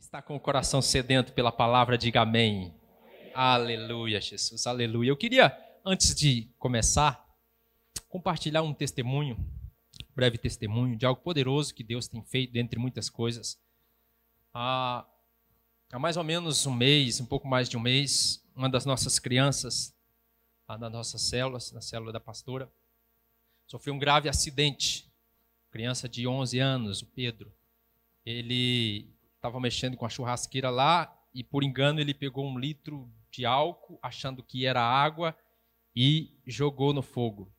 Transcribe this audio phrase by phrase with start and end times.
[0.00, 2.74] está com o coração sedento pela palavra, diga amém.
[3.34, 5.10] Aleluia, Jesus, aleluia.
[5.10, 7.28] Eu queria, antes de começar,
[8.08, 13.10] compartilhar um testemunho, um breve testemunho, de algo poderoso que Deus tem feito, dentre muitas
[13.10, 13.60] coisas.
[14.54, 15.06] Há,
[15.92, 19.18] há mais ou menos um mês, um pouco mais de um mês, uma das nossas
[19.18, 19.94] crianças,
[20.66, 22.72] nas nossas células, na célula da pastora,
[23.66, 25.10] sofreu um grave acidente.
[25.70, 27.52] Criança de 11 anos, o Pedro.
[28.24, 33.46] Ele estava mexendo com a churrasqueira lá e, por engano, ele pegou um litro de
[33.46, 35.34] álcool, achando que era água,
[35.96, 37.52] e jogou no fogo.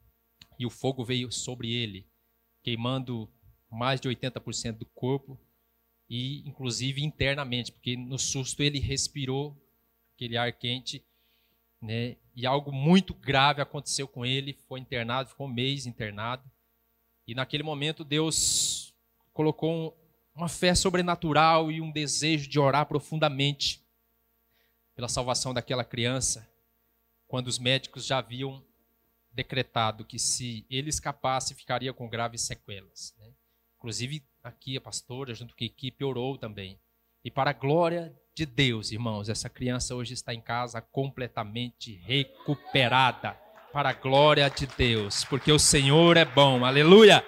[0.59, 2.07] E o fogo veio sobre ele,
[2.61, 3.29] queimando
[3.69, 5.39] mais de 80% do corpo
[6.09, 9.57] e, inclusive, internamente, porque no susto ele respirou
[10.13, 11.03] aquele ar quente,
[11.81, 12.17] né?
[12.35, 16.49] E algo muito grave aconteceu com ele, foi internado, ficou um mês internado.
[17.27, 18.93] E naquele momento Deus
[19.33, 19.97] colocou
[20.35, 23.81] uma fé sobrenatural e um desejo de orar profundamente
[24.95, 26.47] pela salvação daquela criança,
[27.27, 28.63] quando os médicos já haviam
[29.31, 33.15] decretado que se ele escapasse, ficaria com graves sequelas.
[33.19, 33.31] Né?
[33.77, 36.77] Inclusive, aqui a pastora, junto com a equipe, orou também.
[37.23, 43.37] E para a glória de Deus, irmãos, essa criança hoje está em casa completamente recuperada.
[43.71, 46.65] Para a glória de Deus, porque o Senhor é bom.
[46.65, 47.25] Aleluia!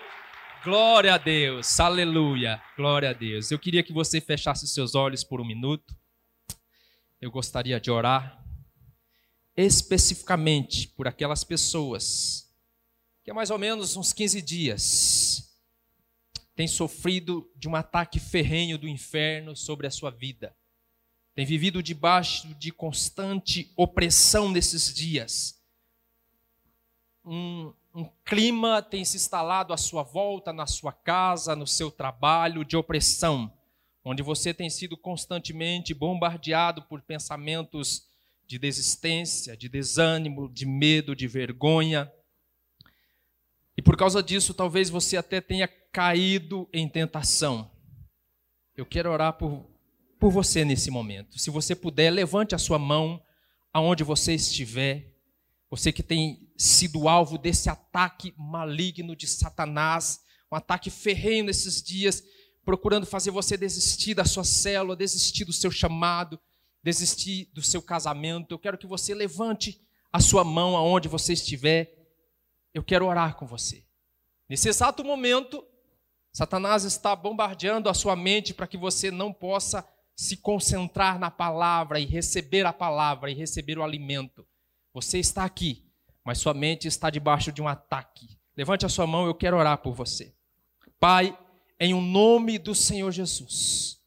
[0.63, 3.51] Glória a Deus, aleluia, glória a Deus.
[3.51, 5.93] Eu queria que você fechasse seus olhos por um minuto.
[7.19, 8.41] Eu gostaria de orar
[9.57, 12.49] especificamente por aquelas pessoas
[13.25, 15.53] que há mais ou menos uns 15 dias
[16.55, 20.55] têm sofrido de um ataque ferrenho do inferno sobre a sua vida.
[21.35, 25.61] Tem vivido debaixo de constante opressão nesses dias.
[27.25, 32.65] Um, um clima tem se instalado à sua volta, na sua casa, no seu trabalho,
[32.65, 33.53] de opressão,
[34.03, 38.07] onde você tem sido constantemente bombardeado por pensamentos
[38.47, 42.11] de desistência, de desânimo, de medo, de vergonha.
[43.77, 47.71] E por causa disso, talvez você até tenha caído em tentação.
[48.75, 49.69] Eu quero orar por,
[50.19, 51.37] por você nesse momento.
[51.37, 53.21] Se você puder, levante a sua mão
[53.71, 55.12] aonde você estiver.
[55.73, 62.23] Você que tem sido alvo desse ataque maligno de Satanás, um ataque ferrenho nesses dias,
[62.63, 66.39] procurando fazer você desistir da sua célula, desistir do seu chamado,
[66.83, 68.51] desistir do seu casamento.
[68.51, 69.81] Eu quero que você levante
[70.11, 71.91] a sua mão aonde você estiver.
[72.71, 73.83] Eu quero orar com você.
[74.47, 75.65] Nesse exato momento,
[76.31, 79.83] Satanás está bombardeando a sua mente para que você não possa
[80.15, 84.45] se concentrar na palavra e receber a palavra e receber o alimento.
[84.93, 85.83] Você está aqui,
[86.23, 88.37] mas sua mente está debaixo de um ataque.
[88.55, 90.35] Levante a sua mão, eu quero orar por você.
[90.99, 91.37] Pai,
[91.79, 93.99] em o um nome do Senhor Jesus,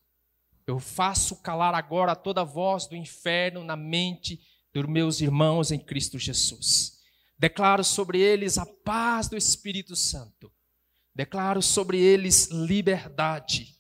[0.65, 4.41] eu faço calar agora toda a voz do inferno na mente
[4.73, 7.01] dos meus irmãos em Cristo Jesus.
[7.37, 10.53] Declaro sobre eles a paz do Espírito Santo.
[11.13, 13.77] Declaro sobre eles liberdade,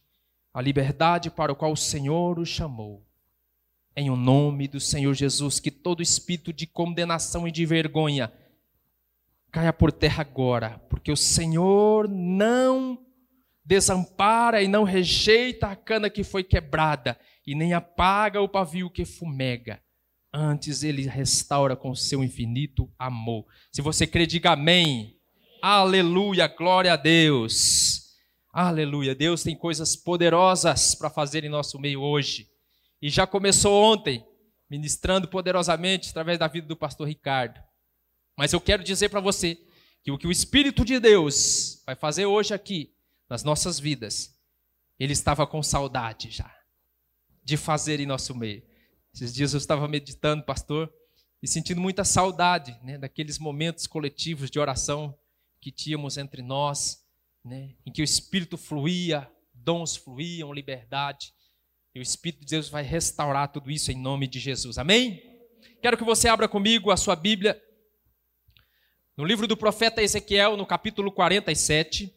[0.52, 3.05] a liberdade para o qual o Senhor os chamou
[3.96, 8.30] em o nome do Senhor Jesus, que todo espírito de condenação e de vergonha
[9.50, 12.98] caia por terra agora, porque o Senhor não
[13.64, 19.04] desampara e não rejeita a cana que foi quebrada, e nem apaga o pavio que
[19.04, 19.80] fumega.
[20.32, 23.46] Antes ele restaura com seu infinito amor.
[23.72, 25.16] Se você crê, diga amém.
[25.62, 28.14] Aleluia, glória a Deus.
[28.52, 29.14] Aleluia.
[29.14, 32.48] Deus tem coisas poderosas para fazer em nosso meio hoje.
[33.06, 34.26] E já começou ontem,
[34.68, 37.62] ministrando poderosamente através da vida do pastor Ricardo.
[38.36, 39.64] Mas eu quero dizer para você
[40.02, 42.92] que o que o Espírito de Deus vai fazer hoje aqui,
[43.30, 44.36] nas nossas vidas,
[44.98, 46.52] ele estava com saudade já
[47.44, 48.64] de fazer em nosso meio.
[49.14, 50.92] Esses dias eu estava meditando, pastor,
[51.40, 55.16] e sentindo muita saudade né, daqueles momentos coletivos de oração
[55.60, 57.06] que tínhamos entre nós,
[57.44, 61.35] né, em que o Espírito fluía, dons fluíam, liberdade.
[61.96, 64.76] E o Espírito de Deus vai restaurar tudo isso em nome de Jesus.
[64.76, 65.22] Amém?
[65.80, 67.58] Quero que você abra comigo a sua Bíblia
[69.16, 72.14] no livro do profeta Ezequiel, no capítulo 47.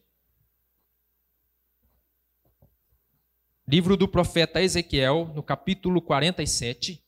[3.66, 7.02] Livro do profeta Ezequiel, no capítulo 47.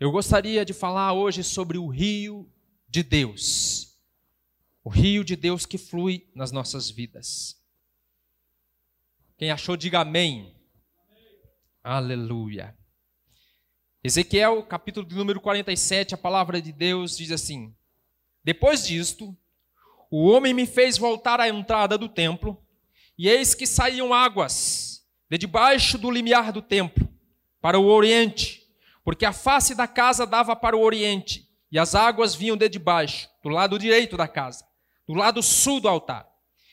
[0.00, 2.50] Eu gostaria de falar hoje sobre o rio
[2.88, 3.94] de Deus.
[4.82, 7.62] O rio de Deus que flui nas nossas vidas.
[9.36, 10.55] Quem achou, diga amém.
[11.88, 12.76] Aleluia.
[14.02, 17.72] Ezequiel, capítulo de número 47, a palavra de Deus diz assim:
[18.42, 19.36] Depois disto,
[20.10, 22.60] o homem me fez voltar à entrada do templo,
[23.16, 27.08] e eis que saíam águas de debaixo do limiar do templo,
[27.60, 28.66] para o oriente,
[29.04, 33.28] porque a face da casa dava para o oriente, e as águas vinham de debaixo,
[33.44, 34.66] do lado direito da casa,
[35.06, 36.28] do lado sul do altar.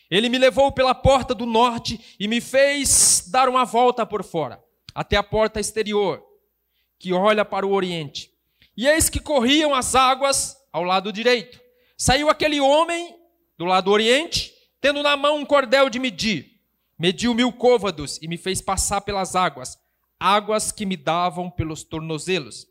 [0.09, 4.59] Ele me levou pela porta do norte e me fez dar uma volta por fora,
[4.94, 6.24] até a porta exterior,
[7.00, 8.31] que olha para o oriente.
[8.75, 11.60] E eis que corriam as águas ao lado direito.
[11.98, 13.16] Saiu aquele homem
[13.57, 16.60] do lado oriente, tendo na mão um cordel de medir.
[16.98, 19.78] Mediu mil côvados e me fez passar pelas águas,
[20.19, 22.68] águas que me davam pelos tornozelos.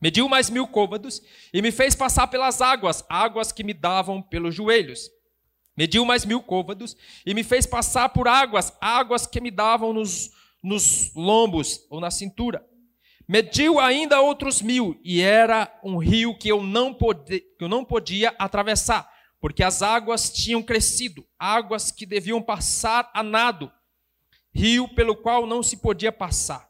[0.00, 1.22] Mediu mais mil côvados
[1.52, 5.08] e me fez passar pelas águas, águas que me davam pelos joelhos.
[5.76, 10.30] Mediu mais mil côvados e me fez passar por águas, águas que me davam nos,
[10.62, 12.64] nos lombos ou na cintura.
[13.28, 17.84] Mediu ainda outros mil, e era um rio que eu não, pode, que eu não
[17.84, 19.10] podia atravessar,
[19.40, 23.72] porque as águas tinham crescido, águas que deviam passar a nado,
[24.54, 26.68] rio pelo qual não se podia passar.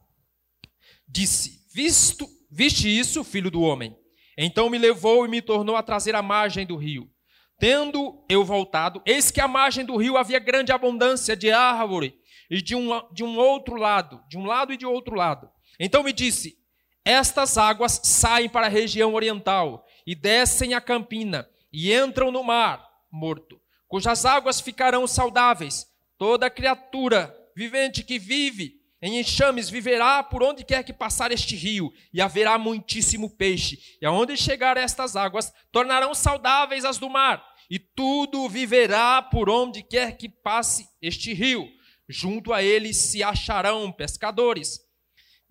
[1.08, 3.96] Disse: Visto, viste isso, filho do homem?
[4.36, 7.10] Então me levou e me tornou a trazer a margem do rio.
[7.58, 12.14] Tendo eu voltado, eis que à margem do rio havia grande abundância de árvore,
[12.52, 16.02] e de um, de um outro lado, de um lado e de outro lado então
[16.02, 16.56] me disse:
[17.04, 22.86] Estas águas saem para a região oriental e descem a campina e entram no mar
[23.10, 25.86] morto, cujas águas ficarão saudáveis.
[26.16, 31.92] Toda criatura vivente que vive em enxames viverá por onde quer que passar este rio,
[32.14, 33.76] e haverá muitíssimo peixe.
[34.00, 39.82] E aonde chegar estas águas, tornarão saudáveis as do mar, e tudo viverá por onde
[39.82, 41.68] quer que passe este rio.
[42.12, 44.80] Junto a ele se acharão pescadores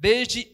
[0.02, 0.52] desde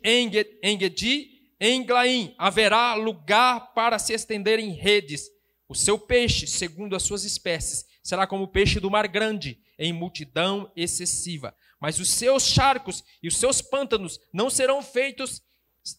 [0.62, 5.30] Engedi, Englaim, haverá lugar para se estender em redes.
[5.69, 9.94] O seu peixe, segundo as suas espécies, será como o peixe do mar grande, em
[9.94, 11.56] multidão excessiva.
[11.80, 15.42] Mas os seus charcos e os seus pântanos não serão feitos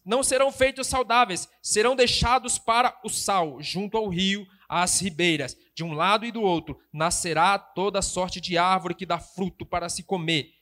[0.05, 5.57] não serão feitos saudáveis, serão deixados para o sal, junto ao rio, às ribeiras.
[5.75, 9.89] De um lado e do outro nascerá toda sorte de árvore que dá fruto para
[9.89, 10.53] se comer.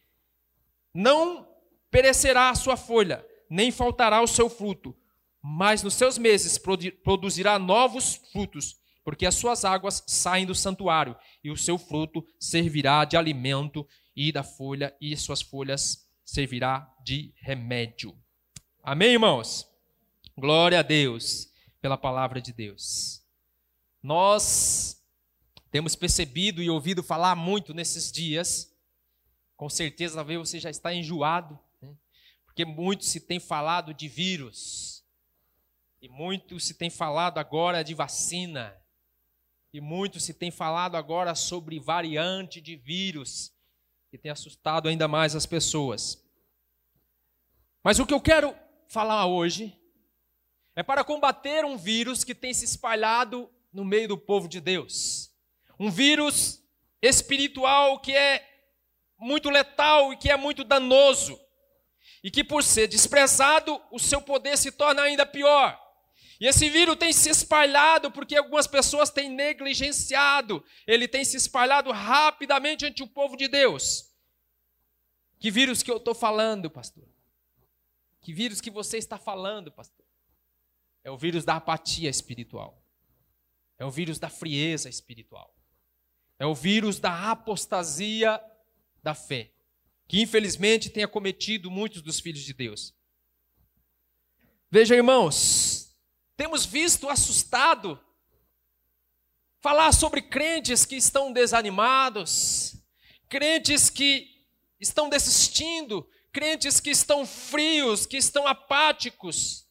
[0.95, 1.49] Não
[1.91, 4.97] perecerá a sua folha, nem faltará o seu fruto,
[5.43, 6.59] mas nos seus meses
[7.03, 13.05] produzirá novos frutos, porque as suas águas saem do santuário, e o seu fruto servirá
[13.05, 18.17] de alimento, e da folha, e suas folhas servirá de remédio.
[18.83, 19.67] Amém, irmãos?
[20.37, 23.26] Glória a Deus pela palavra de Deus.
[24.07, 25.05] Nós
[25.69, 28.73] temos percebido e ouvido falar muito nesses dias,
[29.57, 31.59] com certeza talvez você já está enjoado
[32.45, 35.05] porque muito se tem falado de vírus,
[36.01, 38.81] e muito se tem falado agora de vacina,
[39.73, 43.53] e muito se tem falado agora sobre variante de vírus,
[44.09, 46.25] que tem assustado ainda mais as pessoas.
[47.83, 48.57] Mas o que eu quero
[48.87, 49.77] falar hoje
[50.77, 55.31] é para combater um vírus que tem se espalhado no meio do povo de Deus.
[55.79, 56.63] Um vírus
[57.03, 58.43] espiritual que é
[59.19, 61.39] muito letal e que é muito danoso
[62.25, 65.79] e que por ser desprezado, o seu poder se torna ainda pior.
[66.41, 71.93] E esse vírus tem se espalhado porque algumas pessoas têm negligenciado, ele tem se espalhado
[71.93, 74.11] rapidamente ante o povo de Deus.
[75.39, 77.05] Que vírus que eu estou falando, pastor?
[78.23, 80.07] Que vírus que você está falando, pastor?
[81.05, 82.83] É o vírus da apatia espiritual.
[83.79, 85.55] É o vírus da frieza espiritual.
[86.39, 88.41] É o vírus da apostasia
[89.03, 89.53] da fé
[90.09, 92.95] que infelizmente tem acometido muitos dos filhos de Deus.
[94.71, 95.97] Veja, irmãos,
[96.37, 98.01] temos visto assustado
[99.61, 102.77] falar sobre crentes que estão desanimados,
[103.29, 104.47] crentes que
[104.79, 109.69] estão desistindo, crentes que estão frios, que estão apáticos,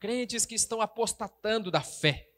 [0.00, 2.31] crentes que estão apostatando da fé.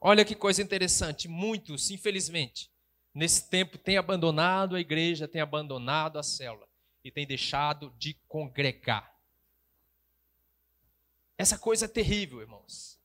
[0.00, 2.70] Olha que coisa interessante, muitos, infelizmente,
[3.12, 6.68] nesse tempo tem abandonado a igreja, tem abandonado a célula
[7.02, 9.12] e tem deixado de congregar.
[11.36, 12.98] Essa coisa é terrível, irmãos.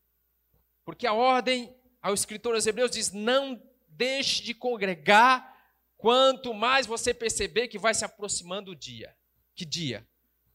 [0.85, 5.53] Porque a ordem ao escritor aos Hebreus diz: não deixe de congregar,
[5.97, 9.15] quanto mais você perceber que vai se aproximando o dia.
[9.55, 10.05] Que dia?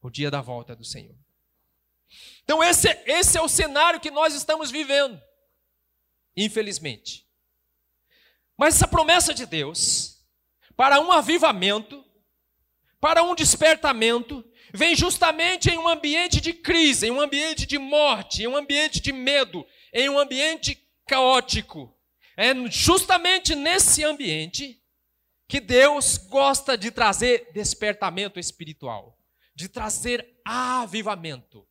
[0.02, 1.16] O dia da volta do Senhor.
[2.44, 5.20] Então, esse, esse é o cenário que nós estamos vivendo,
[6.44, 7.26] infelizmente.
[8.56, 10.24] Mas essa promessa de Deus,
[10.76, 12.04] para um avivamento,
[13.00, 18.42] para um despertamento, vem justamente em um ambiente de crise, em um ambiente de morte,
[18.42, 20.76] em um ambiente de medo, em um ambiente
[21.06, 21.94] caótico.
[22.36, 24.80] É justamente nesse ambiente
[25.48, 29.18] que Deus gosta de trazer despertamento espiritual,
[29.54, 31.67] de trazer avivamento.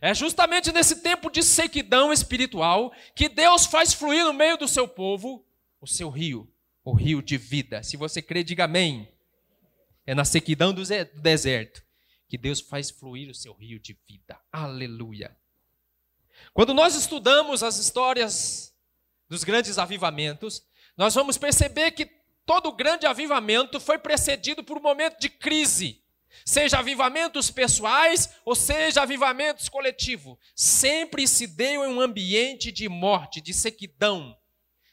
[0.00, 4.86] É justamente nesse tempo de sequidão espiritual que Deus faz fluir no meio do seu
[4.86, 5.44] povo
[5.80, 6.52] o seu rio,
[6.84, 7.82] o rio de vida.
[7.82, 9.08] Se você crê, diga amém.
[10.06, 10.82] É na sequidão do
[11.20, 11.82] deserto
[12.28, 14.38] que Deus faz fluir o seu rio de vida.
[14.52, 15.36] Aleluia.
[16.52, 18.74] Quando nós estudamos as histórias
[19.28, 20.62] dos grandes avivamentos,
[20.96, 22.06] nós vamos perceber que
[22.46, 26.02] todo grande avivamento foi precedido por um momento de crise.
[26.44, 33.40] Seja avivamentos pessoais ou seja avivamentos coletivos, sempre se deu em um ambiente de morte,
[33.40, 34.36] de sequidão,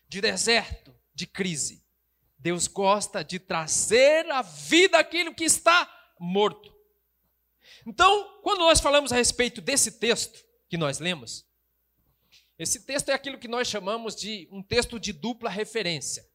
[0.08, 1.84] de deserto, de crise.
[2.38, 6.74] Deus gosta de trazer à vida aquilo que está morto.
[7.86, 11.46] Então, quando nós falamos a respeito desse texto que nós lemos,
[12.58, 16.26] esse texto é aquilo que nós chamamos de um texto de dupla referência.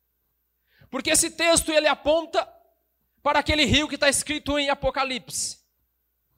[0.90, 2.46] Porque esse texto ele aponta
[3.22, 5.58] para aquele rio que está escrito em Apocalipse.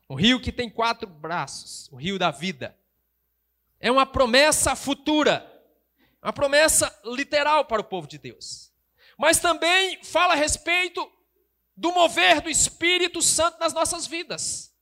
[0.08, 2.78] O rio que tem quatro braços, o rio da vida.
[3.80, 5.48] É uma promessa futura,
[6.22, 8.72] uma promessa literal para o povo de Deus.
[9.16, 11.10] Mas também fala a respeito
[11.76, 14.74] do mover do Espírito Santo nas nossas vidas.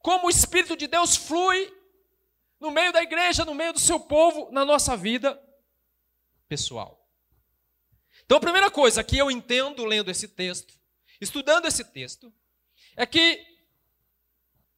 [0.00, 1.72] Como o Espírito de Deus flui
[2.60, 5.40] no meio da igreja, no meio do seu povo, na nossa vida
[6.48, 7.08] pessoal.
[8.24, 10.74] Então, a primeira coisa que eu entendo lendo esse texto
[11.20, 12.32] estudando esse texto,
[12.96, 13.44] é que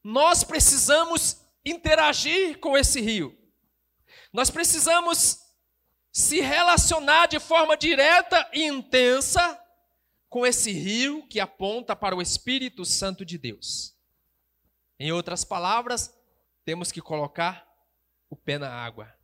[0.02, 3.36] nós precisamos interagir com esse rio.
[4.32, 5.40] Nós precisamos
[6.12, 9.60] se relacionar de forma direta e intensa
[10.28, 13.94] com esse rio que aponta para o Espírito Santo de Deus.
[14.98, 16.14] Em outras palavras,
[16.64, 17.66] temos que colocar
[18.28, 19.14] o pé na água.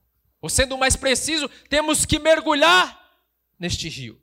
[0.40, 2.98] Ou sendo mais preciso, temos que mergulhar
[3.58, 4.21] neste rio.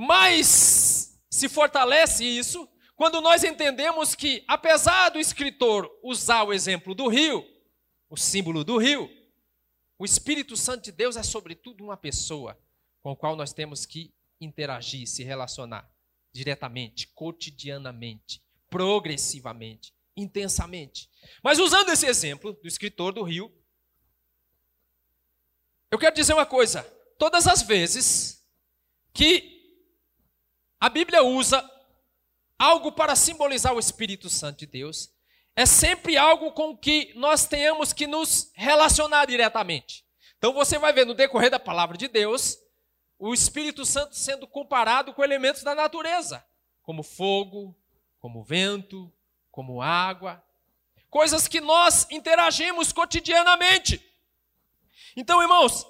[0.00, 7.08] Mas se fortalece isso quando nós entendemos que, apesar do escritor usar o exemplo do
[7.08, 7.44] rio,
[8.08, 9.10] o símbolo do rio,
[9.98, 12.56] o Espírito Santo de Deus é, sobretudo, uma pessoa
[13.02, 15.90] com a qual nós temos que interagir, se relacionar
[16.32, 18.40] diretamente, cotidianamente,
[18.70, 21.10] progressivamente, intensamente.
[21.42, 23.52] Mas usando esse exemplo do escritor do rio,
[25.90, 26.84] eu quero dizer uma coisa:
[27.18, 28.46] todas as vezes
[29.12, 29.57] que
[30.80, 31.68] a Bíblia usa
[32.58, 35.10] algo para simbolizar o Espírito Santo de Deus.
[35.54, 40.04] É sempre algo com que nós tenhamos que nos relacionar diretamente.
[40.36, 42.58] Então você vai ver no decorrer da palavra de Deus
[43.18, 46.44] o Espírito Santo sendo comparado com elementos da natureza,
[46.82, 47.76] como fogo,
[48.20, 49.12] como vento,
[49.50, 50.42] como água,
[51.10, 54.00] coisas que nós interagimos cotidianamente.
[55.16, 55.84] Então, irmãos,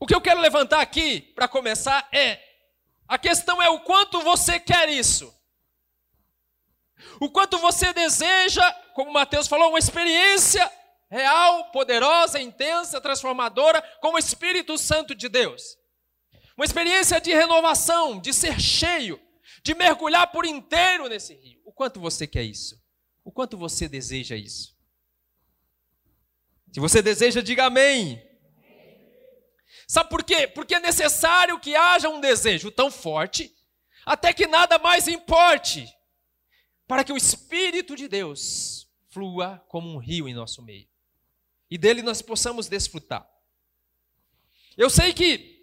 [0.00, 2.47] o que eu quero levantar aqui para começar é
[3.08, 5.34] a questão é o quanto você quer isso.
[7.18, 10.70] O quanto você deseja, como Mateus falou, uma experiência
[11.10, 15.78] real, poderosa, intensa, transformadora com o Espírito Santo de Deus.
[16.56, 19.18] Uma experiência de renovação, de ser cheio,
[19.62, 21.62] de mergulhar por inteiro nesse rio.
[21.64, 22.78] O quanto você quer isso?
[23.24, 24.76] O quanto você deseja isso?
[26.72, 28.22] Se você deseja, diga amém.
[29.88, 30.46] Sabe por quê?
[30.46, 33.50] Porque é necessário que haja um desejo tão forte,
[34.04, 35.90] até que nada mais importe,
[36.86, 40.86] para que o Espírito de Deus flua como um rio em nosso meio
[41.70, 43.28] e dele nós possamos desfrutar.
[44.76, 45.58] Eu sei que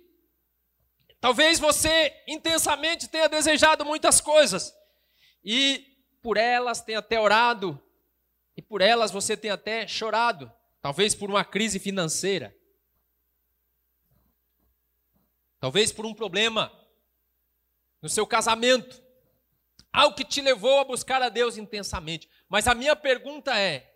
[1.22, 4.74] talvez você intensamente tenha desejado muitas coisas
[5.44, 5.86] e
[6.22, 7.80] por elas tenha até orado
[8.58, 10.52] e por elas você tenha até chorado,
[10.82, 12.56] talvez por uma crise financeira
[15.60, 16.72] Talvez por um problema
[18.02, 19.04] no seu casamento.
[19.92, 22.30] Algo que te levou a buscar a Deus intensamente.
[22.48, 23.96] Mas a minha pergunta é: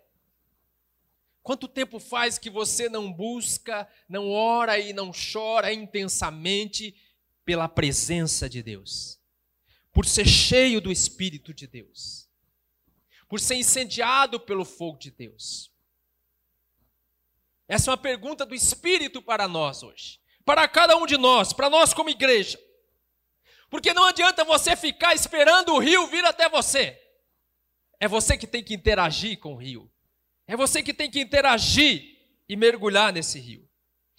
[1.42, 6.94] quanto tempo faz que você não busca, não ora e não chora intensamente
[7.44, 9.20] pela presença de Deus?
[9.92, 12.28] Por ser cheio do Espírito de Deus?
[13.28, 15.70] Por ser incendiado pelo fogo de Deus?
[17.68, 21.70] Essa é uma pergunta do Espírito para nós hoje para cada um de nós, para
[21.70, 22.60] nós como igreja.
[23.68, 27.00] Porque não adianta você ficar esperando o rio vir até você.
[28.00, 29.88] É você que tem que interagir com o rio.
[30.48, 33.64] É você que tem que interagir e mergulhar nesse rio.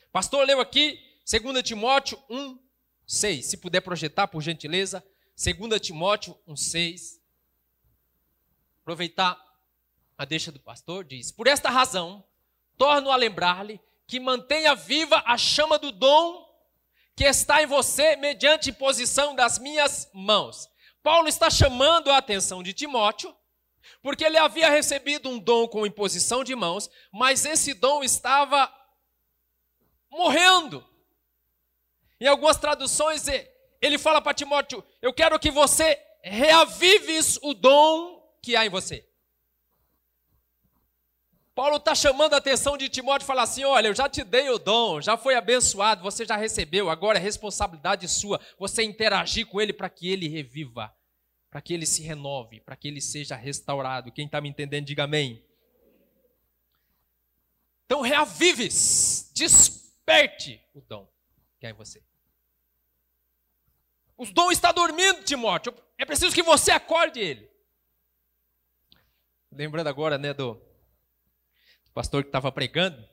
[0.09, 0.97] Pastor leu aqui
[1.29, 2.57] 2 Timóteo 1,
[3.05, 3.45] 6.
[3.47, 5.03] Se puder projetar, por gentileza.
[5.35, 7.21] 2 Timóteo 1, 6.
[8.83, 9.37] Aproveitar
[10.17, 12.23] a deixa do pastor, diz: Por esta razão,
[12.77, 13.81] torno a lembrar-lhe
[14.11, 16.45] que mantenha viva a chama do dom
[17.15, 20.67] que está em você mediante imposição das minhas mãos.
[21.01, 23.33] Paulo está chamando a atenção de Timóteo,
[24.01, 28.69] porque ele havia recebido um dom com imposição de mãos, mas esse dom estava
[30.09, 30.85] morrendo.
[32.19, 33.27] Em algumas traduções,
[33.81, 39.09] ele fala para Timóteo: Eu quero que você reavives o dom que há em você.
[41.53, 44.49] Paulo está chamando a atenção de Timóteo e fala assim: olha, eu já te dei
[44.49, 49.59] o dom, já foi abençoado, você já recebeu, agora é responsabilidade sua você interagir com
[49.59, 50.93] ele para que ele reviva,
[51.49, 54.11] para que ele se renove, para que ele seja restaurado.
[54.11, 55.45] Quem está me entendendo, diga amém.
[57.85, 61.11] Então, reavives, desperte o dom
[61.59, 62.01] que há em você.
[64.15, 65.73] O dom está dormindo, Timóteo.
[65.97, 67.51] É preciso que você acorde ele.
[69.51, 70.70] Lembrando agora, né, do
[71.93, 73.03] pastor que estava pregando,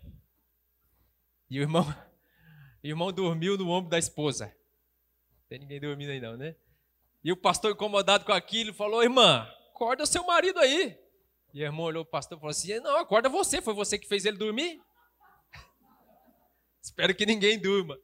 [1.50, 1.82] e o irmão,
[2.82, 4.46] o irmão dormiu no ombro da esposa.
[4.46, 6.54] Não tem ninguém dormindo aí não, né?
[7.22, 10.98] E o pastor, incomodado com aquilo, falou: Irmã, acorda seu marido aí.
[11.52, 14.06] E o irmão olhou o pastor e falou assim: Não, acorda você, foi você que
[14.06, 14.80] fez ele dormir.
[16.82, 17.98] Espero que ninguém durma.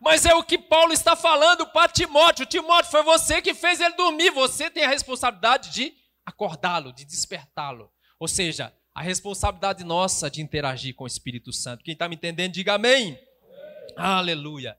[0.00, 2.46] Mas é o que Paulo está falando para Timóteo.
[2.46, 4.30] Timóteo, foi você que fez ele dormir.
[4.30, 5.94] Você tem a responsabilidade de
[6.24, 7.92] acordá-lo, de despertá-lo.
[8.18, 11.84] Ou seja, a responsabilidade nossa de interagir com o Espírito Santo.
[11.84, 13.18] Quem está me entendendo, diga amém.
[13.96, 14.78] Aleluia.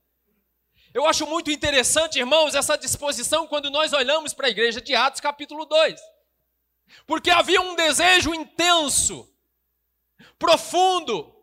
[0.93, 5.21] Eu acho muito interessante, irmãos, essa disposição quando nós olhamos para a igreja de Atos,
[5.21, 6.01] capítulo 2.
[7.07, 9.33] Porque havia um desejo intenso,
[10.37, 11.33] profundo,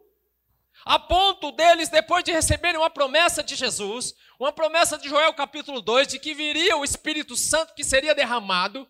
[0.85, 5.81] a ponto deles, depois de receberem uma promessa de Jesus, uma promessa de Joel capítulo
[5.81, 8.87] 2, de que viria o Espírito Santo que seria derramado,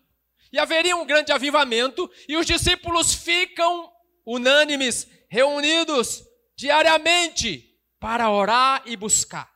[0.51, 3.91] e haveria um grande avivamento, e os discípulos ficam
[4.25, 6.23] unânimes, reunidos
[6.55, 9.49] diariamente para orar e buscar.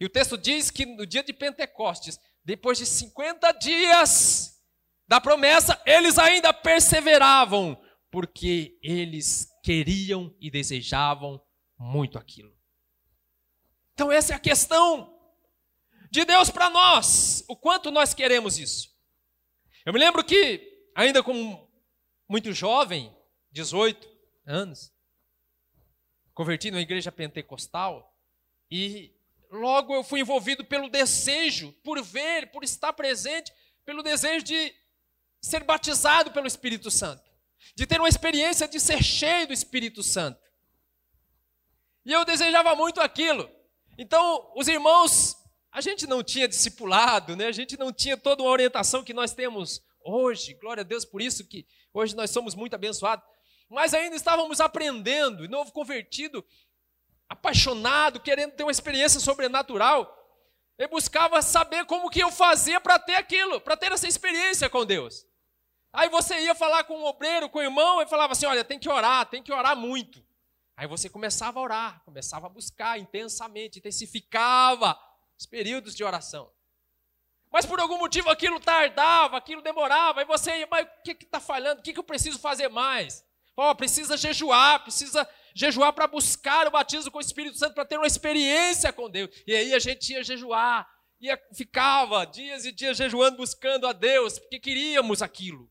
[0.00, 4.58] E o texto diz que no dia de Pentecostes, depois de 50 dias
[5.06, 11.40] da promessa, eles ainda perseveravam, porque eles queriam e desejavam
[11.78, 12.56] muito aquilo.
[13.94, 15.14] Então, essa é a questão
[16.10, 18.97] de Deus para nós, o quanto nós queremos isso.
[19.88, 21.66] Eu me lembro que, ainda como
[22.28, 23.10] muito jovem,
[23.52, 24.06] 18
[24.44, 24.92] anos,
[26.34, 28.14] converti na igreja pentecostal
[28.70, 29.16] e
[29.50, 33.50] logo eu fui envolvido pelo desejo, por ver, por estar presente,
[33.82, 34.74] pelo desejo de
[35.40, 37.24] ser batizado pelo Espírito Santo,
[37.74, 40.38] de ter uma experiência de ser cheio do Espírito Santo.
[42.04, 43.50] E eu desejava muito aquilo.
[43.96, 45.37] Então, os irmãos
[45.78, 47.46] a gente não tinha discipulado, né?
[47.46, 50.54] a gente não tinha toda uma orientação que nós temos hoje.
[50.54, 51.64] Glória a Deus por isso que
[51.94, 53.24] hoje nós somos muito abençoados.
[53.70, 56.44] Mas ainda estávamos aprendendo, e novo convertido,
[57.28, 60.12] apaixonado, querendo ter uma experiência sobrenatural.
[60.76, 64.84] Eu buscava saber como que eu fazia para ter aquilo, para ter essa experiência com
[64.84, 65.24] Deus.
[65.92, 68.64] Aí você ia falar com o um obreiro, com o irmão, e falava assim: olha,
[68.64, 70.26] tem que orar, tem que orar muito.
[70.76, 74.98] Aí você começava a orar, começava a buscar intensamente, intensificava
[75.38, 76.50] os períodos de oração.
[77.50, 81.80] Mas por algum motivo aquilo tardava, aquilo demorava, e você mas o que está falhando?
[81.80, 83.24] O que, que eu preciso fazer mais?
[83.56, 87.96] Oh, precisa jejuar, precisa jejuar para buscar o batismo com o Espírito Santo, para ter
[87.96, 89.30] uma experiência com Deus.
[89.46, 90.88] E aí a gente ia jejuar,
[91.20, 95.68] ia, ficava dias e dias jejuando, buscando a Deus, porque queríamos aquilo.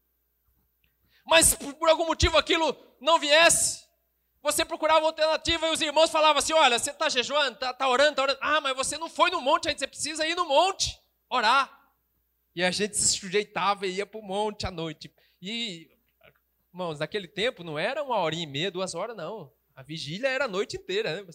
[1.25, 3.86] Mas por algum motivo aquilo não viesse,
[4.47, 8.11] você procurava alternativa e os irmãos falavam assim: olha, você está jejuando, está tá orando,
[8.11, 8.39] está orando.
[8.41, 10.97] Ah, mas você não foi no monte ainda, você precisa ir no monte,
[11.29, 11.69] orar.
[12.55, 15.13] E a gente se sujeitava e ia para o monte à noite.
[15.41, 15.91] E,
[16.73, 19.51] irmãos, naquele tempo não era uma horinha e meia, duas horas, não.
[19.75, 21.27] A vigília era a noite inteira, né?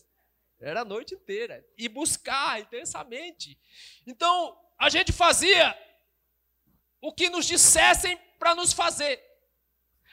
[0.59, 1.65] Era a noite inteira.
[1.77, 3.59] E buscar intensamente.
[4.07, 5.77] Então, a gente fazia
[7.01, 9.23] o que nos dissessem para nos fazer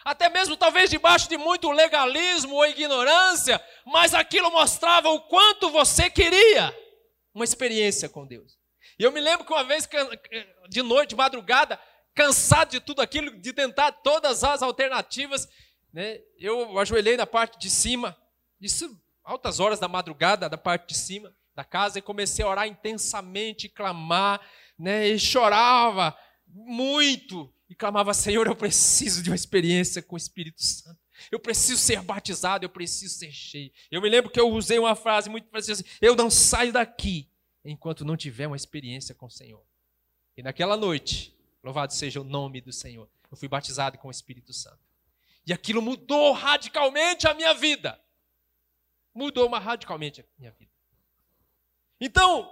[0.09, 6.09] até mesmo talvez debaixo de muito legalismo ou ignorância, mas aquilo mostrava o quanto você
[6.09, 6.75] queria
[7.31, 8.57] uma experiência com Deus.
[8.97, 9.87] E eu me lembro que uma vez,
[10.67, 11.79] de noite, madrugada,
[12.15, 15.47] cansado de tudo aquilo, de tentar todas as alternativas,
[15.93, 18.17] né, eu ajoelhei na parte de cima,
[18.59, 22.67] isso altas horas da madrugada, da parte de cima da casa, e comecei a orar
[22.67, 24.41] intensamente, clamar,
[24.75, 26.17] né, e chorava
[26.47, 30.99] muito, e clamava: Senhor, eu preciso de uma experiência com o Espírito Santo.
[31.31, 33.71] Eu preciso ser batizado, eu preciso ser cheio.
[33.91, 37.29] Eu me lembro que eu usei uma frase muito precisa: Eu não saio daqui
[37.63, 39.63] enquanto não tiver uma experiência com o Senhor.
[40.35, 44.53] E naquela noite, louvado seja o nome do Senhor, eu fui batizado com o Espírito
[44.53, 44.79] Santo.
[45.45, 47.99] E aquilo mudou radicalmente a minha vida.
[49.13, 50.71] Mudou radicalmente a minha vida.
[51.99, 52.49] Então,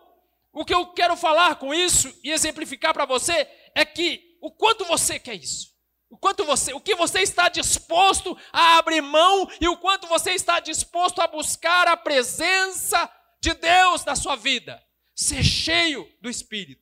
[0.51, 4.85] o que eu quero falar com isso e exemplificar para você é que o quanto
[4.85, 5.75] você quer isso.
[6.09, 10.31] O quanto você, o que você está disposto a abrir mão e o quanto você
[10.31, 14.81] está disposto a buscar a presença de Deus na sua vida.
[15.13, 16.81] Ser cheio do Espírito.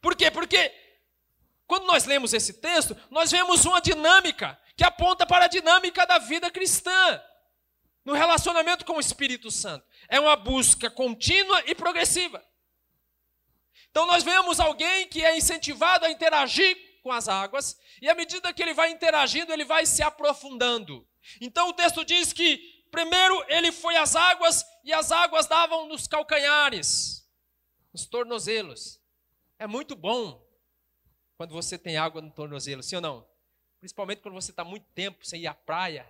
[0.00, 0.30] Por quê?
[0.30, 0.72] Porque
[1.66, 6.18] quando nós lemos esse texto, nós vemos uma dinâmica que aponta para a dinâmica da
[6.18, 7.20] vida cristã
[8.04, 9.84] no relacionamento com o Espírito Santo.
[10.08, 12.40] É uma busca contínua e progressiva.
[13.94, 18.52] Então nós vemos alguém que é incentivado a interagir com as águas, e à medida
[18.52, 21.08] que ele vai interagindo, ele vai se aprofundando.
[21.40, 22.58] Então o texto diz que
[22.90, 27.24] primeiro ele foi às águas e as águas davam nos calcanhares,
[27.92, 29.00] nos tornozelos.
[29.60, 30.44] É muito bom
[31.36, 33.28] quando você tem água no tornozelo, sim ou não?
[33.78, 36.02] Principalmente quando você está muito tempo sem ir à praia.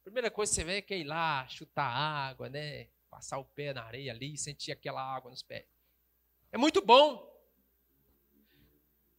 [0.00, 2.88] A primeira coisa que você vê é que é ir lá, chutar água, né?
[3.08, 5.75] Passar o pé na areia ali e sentir aquela água nos pés.
[6.56, 7.22] É muito bom.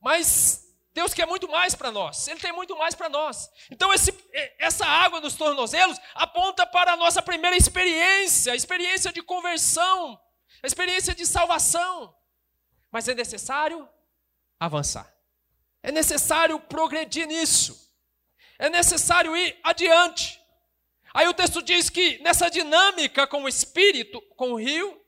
[0.02, 2.28] Mas Deus quer muito mais para nós.
[2.28, 3.48] Ele tem muito mais para nós.
[3.70, 4.12] Então, esse,
[4.58, 10.20] essa água nos tornozelos aponta para a nossa primeira experiência, a experiência de conversão,
[10.64, 12.12] a experiência de salvação.
[12.92, 13.88] Mas é necessário
[14.60, 15.16] avançar.
[15.84, 17.94] É necessário progredir nisso.
[18.58, 20.42] É necessário ir adiante.
[21.14, 25.00] Aí o texto diz que nessa dinâmica com o Espírito, com o rio,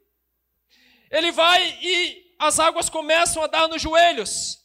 [1.09, 4.59] ele vai e as águas começam a dar nos joelhos.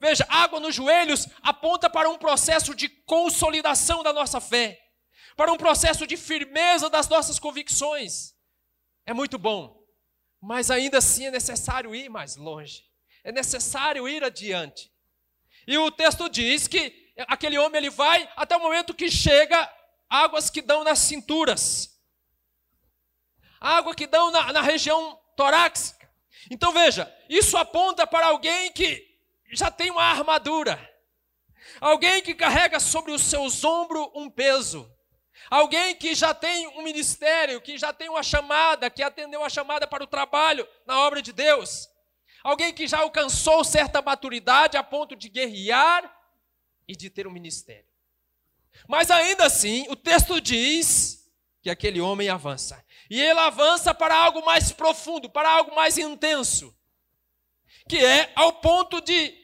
[0.00, 4.82] Veja, água nos joelhos aponta para um processo de consolidação da nossa fé,
[5.36, 8.34] para um processo de firmeza das nossas convicções.
[9.06, 9.80] É muito bom,
[10.40, 12.84] mas ainda assim é necessário ir mais longe,
[13.22, 14.90] é necessário ir adiante.
[15.68, 19.72] E o texto diz que aquele homem ele vai até o momento que chega
[20.10, 21.96] águas que dão nas cinturas,
[23.60, 26.10] água que dão na, na região torácica.
[26.50, 29.06] Então veja, isso aponta para alguém que
[29.52, 30.90] já tem uma armadura.
[31.80, 34.90] Alguém que carrega sobre os seus ombros um peso.
[35.50, 39.86] Alguém que já tem um ministério, que já tem uma chamada, que atendeu a chamada
[39.86, 41.88] para o trabalho na obra de Deus.
[42.42, 46.12] Alguém que já alcançou certa maturidade a ponto de guerrear
[46.88, 47.86] e de ter um ministério.
[48.88, 52.84] Mas ainda assim, o texto diz que aquele homem avança.
[53.12, 56.74] E ele avança para algo mais profundo, para algo mais intenso.
[57.86, 59.38] Que é ao ponto de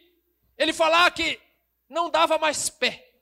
[0.56, 1.38] ele falar que
[1.86, 3.12] não dava mais pé.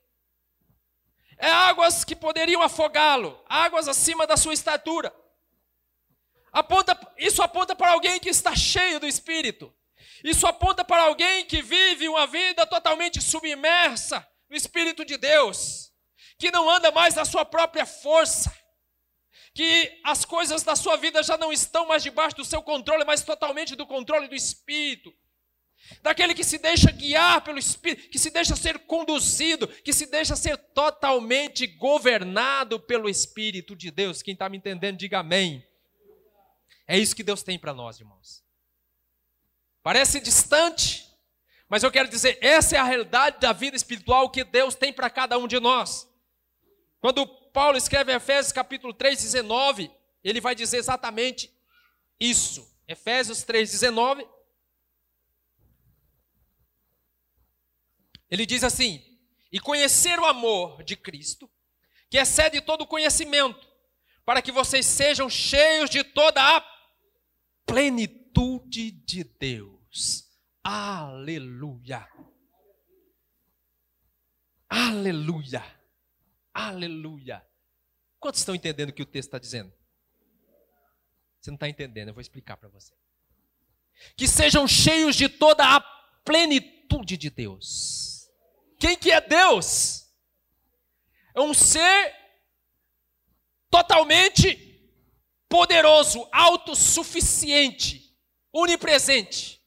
[1.37, 5.13] É águas que poderiam afogá-lo, águas acima da sua estatura.
[6.49, 9.75] Aponta, isso aponta para alguém que está cheio do Espírito.
[10.23, 15.91] Isso aponta para alguém que vive uma vida totalmente submersa no Espírito de Deus,
[16.39, 18.49] que não anda mais na sua própria força,
[19.57, 23.23] que as coisas da sua vida já não estão mais debaixo do seu controle, mas
[23.23, 25.11] totalmente do controle do Espírito
[26.03, 30.35] daquele que se deixa guiar pelo Espírito, que se deixa ser conduzido, que se deixa
[30.35, 34.21] ser totalmente governado pelo Espírito de Deus.
[34.21, 35.65] Quem está me entendendo, diga amém.
[36.87, 38.43] É isso que Deus tem para nós, irmãos.
[39.81, 41.03] Parece distante,
[41.67, 45.09] mas eu quero dizer, essa é a realidade da vida espiritual que Deus tem para
[45.09, 46.07] cada um de nós.
[46.99, 47.25] Quando
[47.57, 49.89] Paulo escreve em Efésios capítulo 3, 19,
[50.23, 51.51] ele vai dizer exatamente
[52.19, 52.71] isso.
[52.87, 54.29] Efésios 3, 19.
[58.29, 59.03] Ele diz assim:
[59.51, 61.49] e conhecer o amor de Cristo,
[62.11, 63.67] que excede todo conhecimento,
[64.23, 66.63] para que vocês sejam cheios de toda a
[67.65, 70.29] plenitude de Deus.
[70.63, 72.07] Aleluia.
[74.69, 75.63] Aleluia.
[76.53, 77.46] Aleluia.
[78.19, 79.73] Quantos estão entendendo o que o texto está dizendo?
[81.39, 82.93] Você não está entendendo, eu vou explicar para você.
[84.15, 85.79] Que sejam cheios de toda a
[86.23, 88.29] plenitude de Deus.
[88.79, 90.07] Quem que é Deus?
[91.33, 92.15] É um ser
[93.69, 94.67] totalmente
[95.47, 98.15] poderoso, autossuficiente,
[98.51, 99.63] onipresente.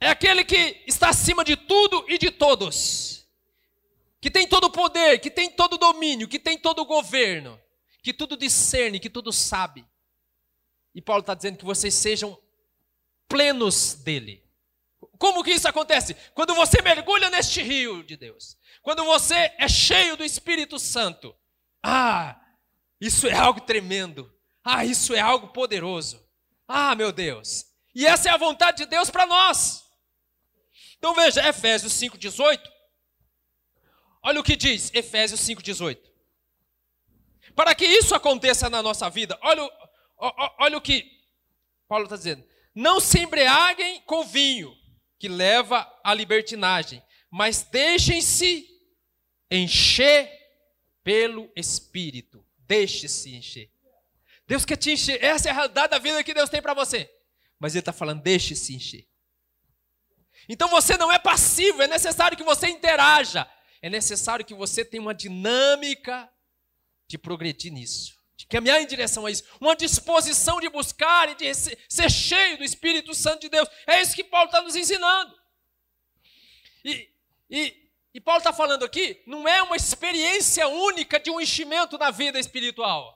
[0.00, 3.19] É aquele que está acima de tudo e de todos.
[4.20, 7.60] Que tem todo o poder, que tem todo o domínio, que tem todo o governo,
[8.02, 9.86] que tudo discerne, que tudo sabe.
[10.94, 12.38] E Paulo está dizendo que vocês sejam
[13.28, 14.44] plenos dele.
[15.18, 16.14] Como que isso acontece?
[16.34, 18.58] Quando você mergulha neste rio de Deus.
[18.82, 21.34] Quando você é cheio do Espírito Santo.
[21.82, 22.40] Ah,
[23.00, 24.30] isso é algo tremendo.
[24.64, 26.22] Ah, isso é algo poderoso.
[26.66, 27.66] Ah, meu Deus.
[27.94, 29.84] E essa é a vontade de Deus para nós.
[30.98, 32.60] Então veja, Efésios 5,18.
[34.22, 35.98] Olha o que diz Efésios 5,18.
[37.54, 39.68] Para que isso aconteça na nossa vida, olha,
[40.58, 41.10] olha o que
[41.88, 42.44] Paulo está dizendo.
[42.74, 44.74] Não se embriaguem com vinho,
[45.18, 48.66] que leva à libertinagem, mas deixem-se
[49.50, 50.30] encher
[51.02, 52.44] pelo Espírito.
[52.58, 53.70] Deixe-se encher.
[54.46, 55.22] Deus quer te encher.
[55.22, 57.10] Essa é a realidade da vida que Deus tem para você.
[57.58, 59.06] Mas Ele está falando, deixe-se encher.
[60.48, 63.48] Então você não é passivo, é necessário que você interaja.
[63.82, 66.30] É necessário que você tenha uma dinâmica
[67.08, 71.52] de progredir nisso de caminhar em direção a isso, uma disposição de buscar e de
[71.54, 73.68] ser cheio do Espírito Santo de Deus.
[73.86, 75.38] É isso que Paulo está nos ensinando.
[76.82, 77.10] E,
[77.50, 82.10] e, e Paulo está falando aqui, não é uma experiência única de um enchimento na
[82.10, 83.14] vida espiritual,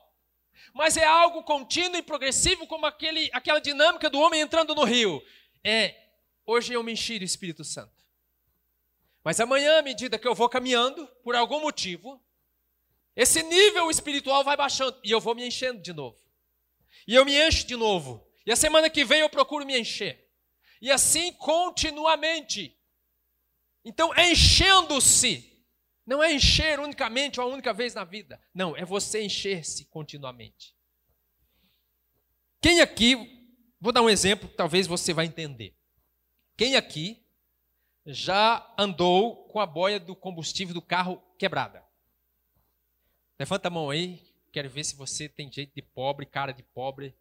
[0.75, 5.19] mas é algo contínuo e progressivo, como aquele, aquela dinâmica do homem entrando no rio.
[5.63, 5.95] É,
[6.45, 7.94] hoje eu me enchi do Espírito Santo.
[9.25, 12.23] Mas amanhã, à medida que eu vou caminhando, por algum motivo,
[13.15, 16.15] esse nível espiritual vai baixando e eu vou me enchendo de novo.
[17.07, 18.23] E eu me encho de novo.
[18.45, 20.29] E a semana que vem eu procuro me encher.
[20.79, 22.79] E assim continuamente.
[23.83, 25.51] Então, enchendo-se.
[26.05, 28.39] Não é encher unicamente uma única vez na vida.
[28.53, 30.75] Não, é você encher-se continuamente.
[32.61, 33.15] Quem aqui,
[33.81, 35.75] vou dar um exemplo talvez você vai entender.
[36.55, 37.24] Quem aqui
[38.05, 41.83] já andou com a boia do combustível do carro quebrada?
[43.39, 44.23] Levanta a mão aí.
[44.51, 47.15] Quero ver se você tem jeito de pobre, cara de pobre.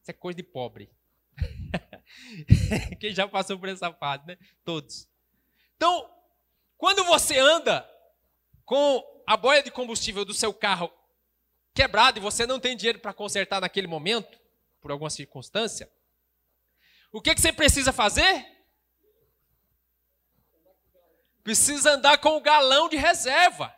[0.00, 0.90] Isso é coisa de pobre.
[3.00, 4.36] Quem já passou por essa fase, né?
[4.64, 5.08] Todos.
[5.76, 6.10] Então,
[6.76, 7.88] quando você anda
[8.64, 10.92] com a boia de combustível do seu carro
[11.72, 14.38] quebrada e você não tem dinheiro para consertar naquele momento,
[14.80, 15.90] por alguma circunstância,
[17.10, 18.46] o que, que você precisa fazer?
[21.42, 23.74] Precisa andar com o galão de reserva.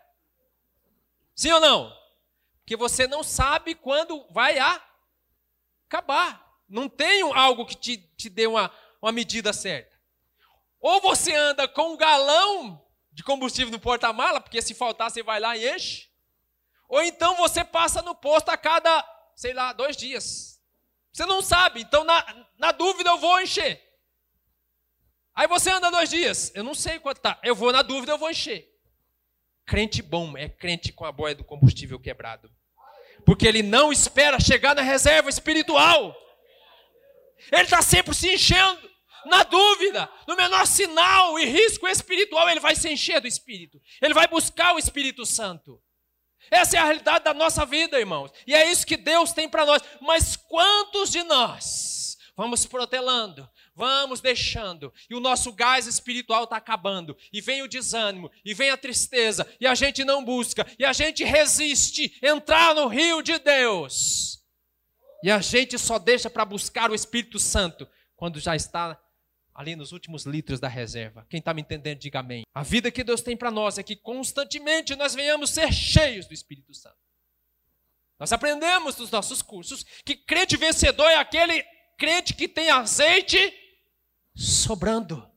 [1.34, 1.96] Sim ou não?
[2.60, 4.58] Porque você não sabe quando vai
[5.86, 6.44] acabar.
[6.68, 9.94] Não tem algo que te, te dê uma, uma medida certa.
[10.80, 15.40] Ou você anda com um galão de combustível no porta-mala, porque se faltar você vai
[15.40, 16.10] lá e enche.
[16.88, 20.60] Ou então você passa no posto a cada, sei lá, dois dias.
[21.12, 23.83] Você não sabe, então na, na dúvida eu vou encher.
[25.34, 28.18] Aí você anda dois dias, eu não sei quanto tá, eu vou na dúvida, eu
[28.18, 28.68] vou encher.
[29.66, 32.50] Crente bom é crente com a boia do combustível quebrado.
[33.24, 36.14] Porque ele não espera chegar na reserva espiritual.
[37.50, 38.92] Ele está sempre se enchendo.
[39.26, 43.80] Na dúvida, no menor sinal e risco espiritual, ele vai se encher do Espírito.
[44.02, 45.82] Ele vai buscar o Espírito Santo.
[46.50, 48.30] Essa é a realidade da nossa vida, irmãos.
[48.46, 49.82] E é isso que Deus tem para nós.
[50.02, 57.16] Mas quantos de nós vamos protelando, vamos deixando, e o nosso gás espiritual está acabando,
[57.32, 60.92] e vem o desânimo, e vem a tristeza, e a gente não busca, e a
[60.92, 64.42] gente resiste entrar no rio de Deus.
[65.22, 69.00] E a gente só deixa para buscar o Espírito Santo quando já está
[69.54, 71.26] ali nos últimos litros da reserva.
[71.30, 72.44] Quem está me entendendo, diga amém.
[72.52, 76.34] A vida que Deus tem para nós é que constantemente nós venhamos ser cheios do
[76.34, 76.96] Espírito Santo.
[78.18, 81.62] Nós aprendemos nos nossos cursos que crente vencedor é aquele
[81.96, 83.52] crente que tem azeite
[84.34, 85.28] sobrando.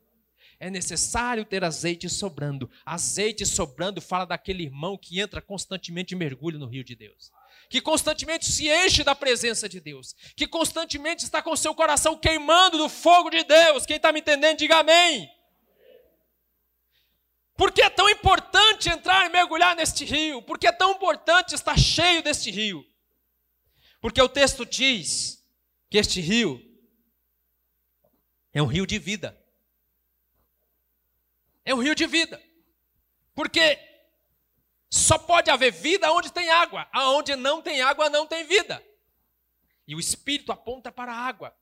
[0.59, 2.69] É necessário ter azeite sobrando.
[2.85, 7.31] Azeite sobrando fala daquele irmão que entra constantemente e mergulha no rio de Deus.
[7.69, 10.15] Que constantemente se enche da presença de Deus.
[10.35, 13.85] Que constantemente está com seu coração queimando do fogo de Deus.
[13.85, 15.29] Quem está me entendendo, diga amém.
[17.55, 20.41] Por que é tão importante entrar e mergulhar neste rio?
[20.43, 22.85] Por que é tão importante estar cheio deste rio?
[23.99, 25.43] Porque o texto diz
[25.89, 26.61] que este rio
[28.57, 29.39] é um rio de vida.
[31.63, 32.41] É um rio de vida.
[33.35, 33.77] Porque
[34.89, 36.87] só pode haver vida onde tem água.
[36.91, 38.83] Aonde não tem água, não tem vida.
[39.87, 41.55] E o Espírito aponta para a água.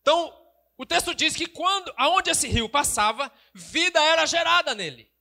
[0.00, 0.34] Então,
[0.78, 5.12] o texto diz que quando, aonde esse rio passava, vida era gerada nele.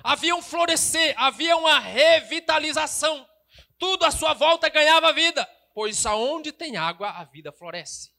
[0.00, 3.28] Havia um florescer, havia uma revitalização.
[3.76, 8.15] Tudo à sua volta ganhava vida, pois aonde tem água, a vida floresce.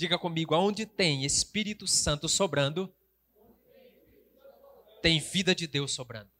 [0.00, 2.90] Diga comigo, aonde tem Espírito Santo sobrando,
[5.02, 6.30] tem vida de Deus sobrando.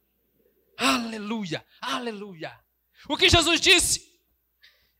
[0.75, 2.59] Aleluia, aleluia.
[3.07, 4.19] O que Jesus disse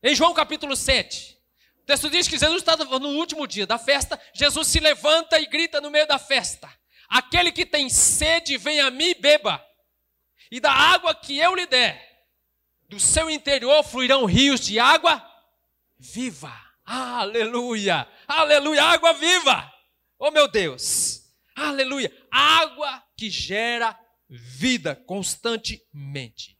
[0.03, 1.39] em João capítulo 7.
[1.79, 5.47] O texto diz que Jesus estava no último dia da festa, Jesus se levanta e
[5.47, 6.71] grita no meio da festa:
[7.09, 9.59] Aquele que tem sede, vem a mim e beba.
[10.51, 12.27] E da água que eu lhe der,
[12.87, 15.19] do seu interior fluirão rios de água
[15.97, 16.70] viva.
[16.85, 18.07] Aleluia!
[18.27, 18.83] Aleluia!
[18.83, 19.71] Água viva!
[20.17, 21.21] Oh meu Deus!
[21.55, 22.11] Aleluia!
[22.31, 23.97] Água que gera
[24.29, 26.57] vida constantemente.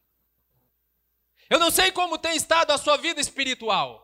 [1.48, 4.00] Eu não sei como tem estado a sua vida espiritual,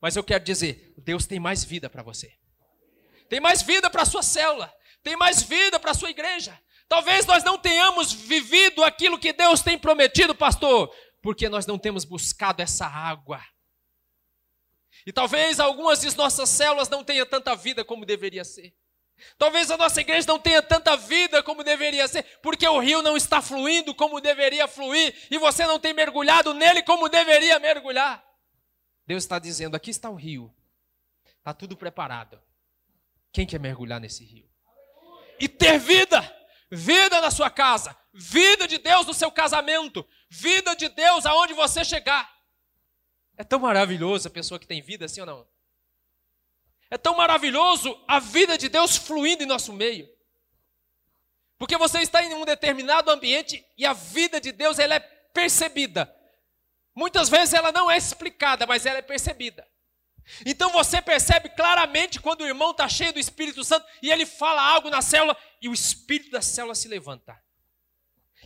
[0.00, 2.32] Mas eu quero dizer, Deus tem mais vida para você.
[3.28, 4.72] Tem mais vida para a sua célula.
[5.02, 6.58] Tem mais vida para a sua igreja.
[6.88, 10.88] Talvez nós não tenhamos vivido aquilo que Deus tem prometido, pastor,
[11.22, 13.42] porque nós não temos buscado essa água.
[15.08, 18.74] E talvez algumas de nossas células não tenham tanta vida como deveria ser.
[19.38, 23.16] Talvez a nossa igreja não tenha tanta vida como deveria ser, porque o rio não
[23.16, 28.22] está fluindo como deveria fluir, e você não tem mergulhado nele como deveria mergulhar.
[29.06, 30.54] Deus está dizendo: aqui está o rio,
[31.38, 32.38] está tudo preparado.
[33.32, 34.46] Quem quer mergulhar nesse rio?
[35.40, 36.20] E ter vida,
[36.70, 41.82] vida na sua casa, vida de Deus no seu casamento, vida de Deus aonde você
[41.82, 42.37] chegar.
[43.38, 45.46] É tão maravilhoso a pessoa que tem vida, assim ou não?
[46.90, 50.08] É tão maravilhoso a vida de Deus fluindo em nosso meio.
[51.56, 56.12] Porque você está em um determinado ambiente e a vida de Deus ela é percebida.
[56.92, 59.64] Muitas vezes ela não é explicada, mas ela é percebida.
[60.44, 64.62] Então você percebe claramente quando o irmão está cheio do Espírito Santo e ele fala
[64.62, 67.40] algo na célula e o espírito da célula se levanta.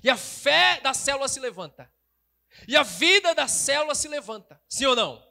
[0.04, 1.90] E a fé da célula se levanta.
[2.66, 4.60] E a vida da célula se levanta.
[4.68, 5.26] Sim ou não?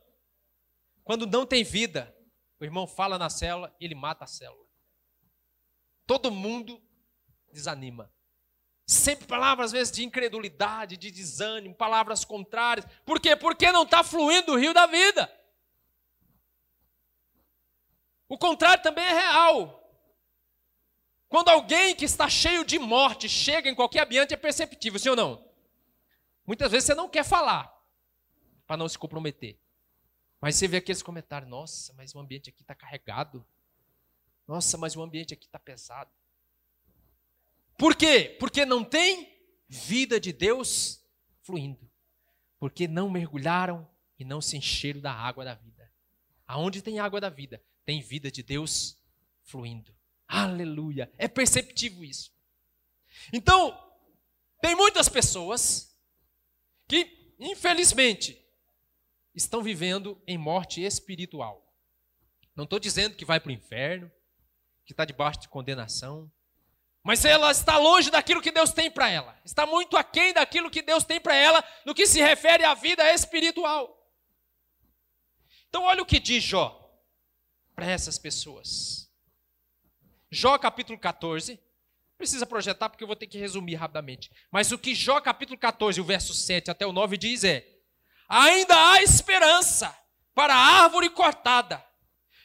[1.04, 2.16] Quando não tem vida,
[2.60, 4.66] o irmão fala na célula, ele mata a célula.
[6.06, 6.82] Todo mundo
[7.52, 8.12] desanima.
[8.86, 12.86] Sempre palavras, às vezes, de incredulidade, de desânimo, palavras contrárias.
[13.06, 13.36] Por quê?
[13.36, 15.32] Porque não está fluindo o rio da vida.
[18.28, 19.78] O contrário também é real.
[21.28, 25.16] Quando alguém que está cheio de morte chega em qualquer ambiente, é perceptível, sim ou
[25.16, 25.51] não?
[26.45, 27.71] Muitas vezes você não quer falar,
[28.65, 29.60] para não se comprometer.
[30.39, 33.45] Mas você vê aqueles comentários: nossa, mas o ambiente aqui está carregado.
[34.47, 36.12] Nossa, mas o ambiente aqui está pesado.
[37.77, 38.36] Por quê?
[38.39, 39.32] Porque não tem
[39.67, 41.04] vida de Deus
[41.41, 41.89] fluindo.
[42.60, 43.88] Porque não mergulharam
[44.19, 45.91] e não se encheram da água da vida.
[46.47, 48.97] Aonde tem água da vida, tem vida de Deus
[49.43, 49.95] fluindo.
[50.27, 51.12] Aleluia!
[51.17, 52.32] É perceptível isso.
[53.34, 53.77] Então,
[54.62, 55.90] tem muitas pessoas
[56.91, 58.38] que, infelizmente,
[59.34, 61.65] estão vivendo em morte espiritual.
[62.54, 64.12] Não estou dizendo que vai para o inferno,
[64.84, 66.30] que está debaixo de condenação,
[67.01, 69.39] mas ela está longe daquilo que Deus tem para ela.
[69.45, 73.10] Está muito aquém daquilo que Deus tem para ela no que se refere à vida
[73.13, 73.97] espiritual.
[75.69, 76.77] Então, olha o que diz Jó
[77.73, 79.10] para essas pessoas.
[80.30, 81.58] Jó capítulo 14.
[82.22, 84.30] Precisa projetar porque eu vou ter que resumir rapidamente.
[84.52, 87.66] Mas o que Jó capítulo 14, o verso 7 até o 9 diz é:
[88.30, 89.92] ainda há esperança
[90.36, 91.84] para a árvore cortada,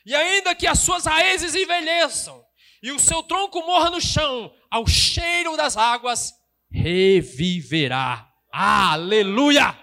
[0.07, 2.43] e ainda que as suas raízes envelheçam,
[2.83, 6.33] e o seu tronco morra no chão, ao cheiro das águas,
[6.71, 8.27] reviverá.
[8.51, 9.79] Aleluia!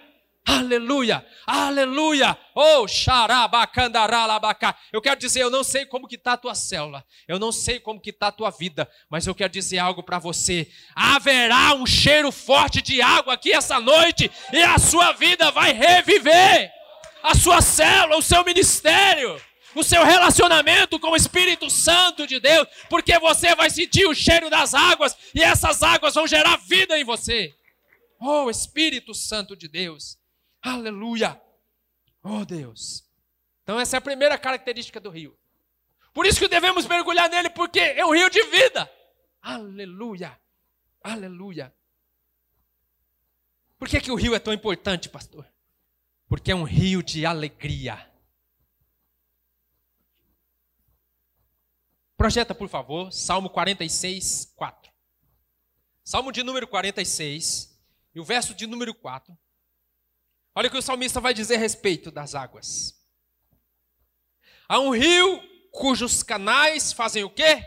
[0.46, 1.26] Aleluia!
[1.48, 2.38] Aleluia!
[2.54, 4.76] Oh, xarabacandaralabacá.
[4.92, 7.80] Eu quero dizer, eu não sei como que está a tua célula, eu não sei
[7.80, 10.70] como que está a tua vida, mas eu quero dizer algo para você.
[10.94, 16.72] Haverá um cheiro forte de água aqui essa noite e a sua vida vai reviver.
[17.24, 19.42] A sua célula, o seu ministério,
[19.74, 24.50] o seu relacionamento com o Espírito Santo de Deus, porque você vai sentir o cheiro
[24.50, 27.54] das águas e essas águas vão gerar vida em você.
[28.20, 30.22] Oh, Espírito Santo de Deus.
[30.63, 31.39] Aleluia!
[32.23, 33.04] Oh Deus!
[33.63, 35.38] Então, essa é a primeira característica do rio.
[36.13, 38.89] Por isso que devemos mergulhar nele, porque é um rio de vida.
[39.41, 40.39] Aleluia!
[41.04, 41.76] Aleluia!
[43.78, 45.45] Por que, que o rio é tão importante, pastor?
[46.30, 48.10] Porque é um rio de alegria.
[52.15, 54.93] Projeta, por favor, Salmo 46, 4.
[56.06, 57.78] Salmo de número 46,
[58.15, 59.38] e o verso de número 4.
[60.56, 62.94] Olha o que o salmista vai dizer a respeito das águas.
[64.68, 67.66] Há um rio cujos canais fazem o quê?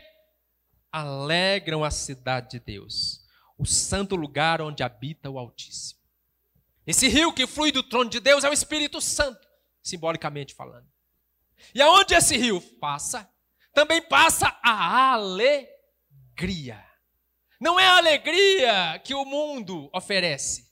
[0.93, 3.21] Alegram a cidade de Deus,
[3.59, 6.01] o santo lugar onde habita o Altíssimo.
[6.87, 9.47] Esse rio que flui do trono de Deus é o Espírito Santo,
[9.83, 10.87] simbolicamente falando.
[11.75, 13.29] E aonde esse rio passa,
[13.75, 16.85] também passa a alegria.
[17.61, 20.66] Não é a alegria que o mundo oferece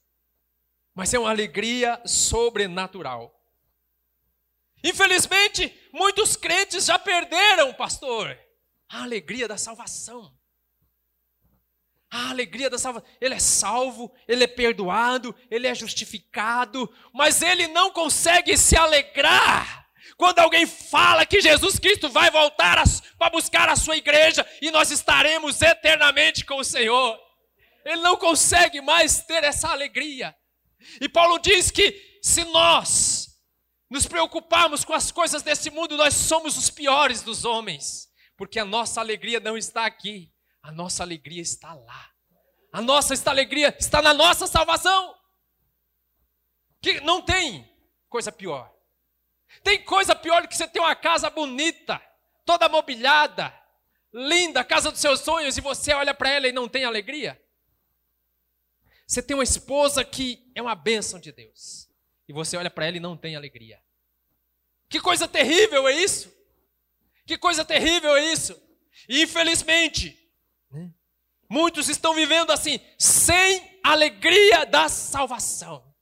[0.95, 3.35] mas é uma alegria sobrenatural.
[4.83, 8.39] Infelizmente, muitos crentes já perderam, pastor,
[8.89, 10.33] a alegria da salvação.
[12.11, 13.09] A alegria da salvação.
[13.21, 19.85] Ele é salvo, ele é perdoado, ele é justificado, mas ele não consegue se alegrar
[20.17, 22.83] quando alguém fala que Jesus Cristo vai voltar
[23.19, 27.19] para buscar a sua igreja e nós estaremos eternamente com o Senhor.
[27.85, 30.35] Ele não consegue mais ter essa alegria.
[31.01, 33.39] E Paulo diz que se nós
[33.91, 38.65] nos preocuparmos com as coisas desse mundo, nós somos os piores dos homens, porque a
[38.65, 40.33] nossa alegria não está aqui,
[40.63, 42.11] a nossa alegria está lá.
[42.73, 45.15] A nossa alegria está na nossa salvação.
[46.83, 47.71] Que não tem
[48.09, 48.75] coisa pior.
[49.63, 52.03] Tem coisa pior do que você ter uma casa bonita,
[52.45, 53.55] toda mobiliada,
[54.13, 57.41] linda, casa dos seus sonhos, e você olha para ela e não tem alegria?
[59.07, 61.89] Você tem uma esposa que é uma bênção de Deus,
[62.29, 63.81] e você olha para ela e não tem alegria.
[64.89, 66.33] Que coisa terrível é isso?
[67.27, 68.61] Que coisa terrível é isso?
[69.09, 70.19] E infelizmente,
[70.71, 70.93] né,
[71.49, 75.95] muitos estão vivendo assim, sem alegria da salvação.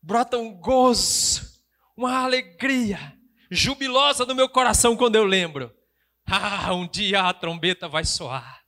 [0.00, 1.62] Brota um gozo,
[1.96, 3.16] uma alegria
[3.50, 5.74] jubilosa no meu coração quando eu lembro.
[6.24, 8.61] Ah, um dia a trombeta vai soar.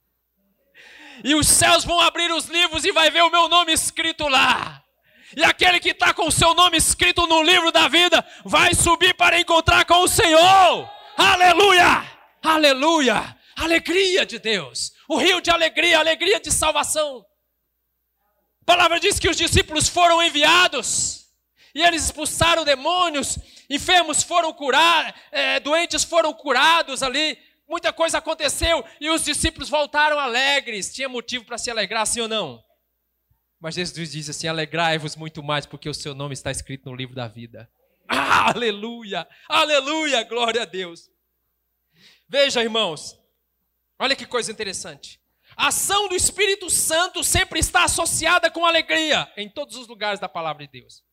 [1.23, 4.83] E os céus vão abrir os livros e vai ver o meu nome escrito lá.
[5.37, 9.15] E aquele que está com o seu nome escrito no livro da vida vai subir
[9.15, 10.91] para encontrar com o Senhor.
[11.17, 12.05] Aleluia!
[12.43, 13.37] Aleluia!
[13.57, 14.93] Alegria de Deus.
[15.09, 17.25] O rio de alegria, alegria de salvação.
[18.63, 21.25] A palavra diz que os discípulos foram enviados
[21.75, 23.39] e eles expulsaram demônios,
[23.69, 27.37] enfermos foram curados, é, doentes foram curados ali,
[27.69, 30.93] muita coisa aconteceu e os discípulos voltaram alegres.
[30.93, 32.63] Tinha motivo para se alegrar, sim ou não?
[33.61, 37.15] Mas Jesus diz assim: alegrai-vos muito mais, porque o seu nome está escrito no livro
[37.15, 37.71] da vida.
[38.09, 39.27] Ah, aleluia!
[39.49, 40.23] Aleluia!
[40.25, 41.09] Glória a Deus!
[42.29, 43.19] Veja, irmãos,
[43.99, 45.21] olha que coisa interessante.
[45.57, 50.29] A ação do Espírito Santo sempre está associada com alegria em todos os lugares da
[50.29, 51.05] palavra de Deus.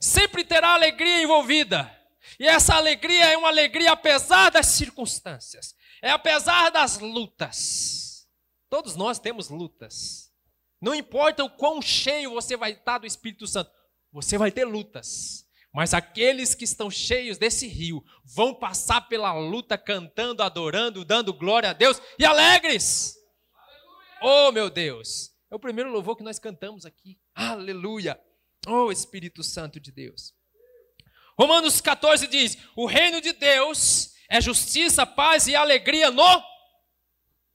[0.00, 1.90] Sempre terá alegria envolvida.
[2.38, 8.26] E essa alegria é uma alegria apesar das circunstâncias, é apesar das lutas.
[8.68, 10.32] Todos nós temos lutas.
[10.80, 13.70] Não importa o quão cheio você vai estar do Espírito Santo,
[14.12, 15.44] você vai ter lutas.
[15.72, 21.70] Mas aqueles que estão cheios desse rio vão passar pela luta cantando, adorando, dando glória
[21.70, 23.16] a Deus e alegres.
[23.52, 24.48] Aleluia.
[24.48, 25.32] Oh, meu Deus!
[25.50, 27.18] É o primeiro louvor que nós cantamos aqui.
[27.34, 28.20] Aleluia!
[28.66, 30.32] Oh, Espírito Santo de Deus.
[31.38, 36.42] Romanos 14 diz: O reino de Deus é justiça, paz e alegria no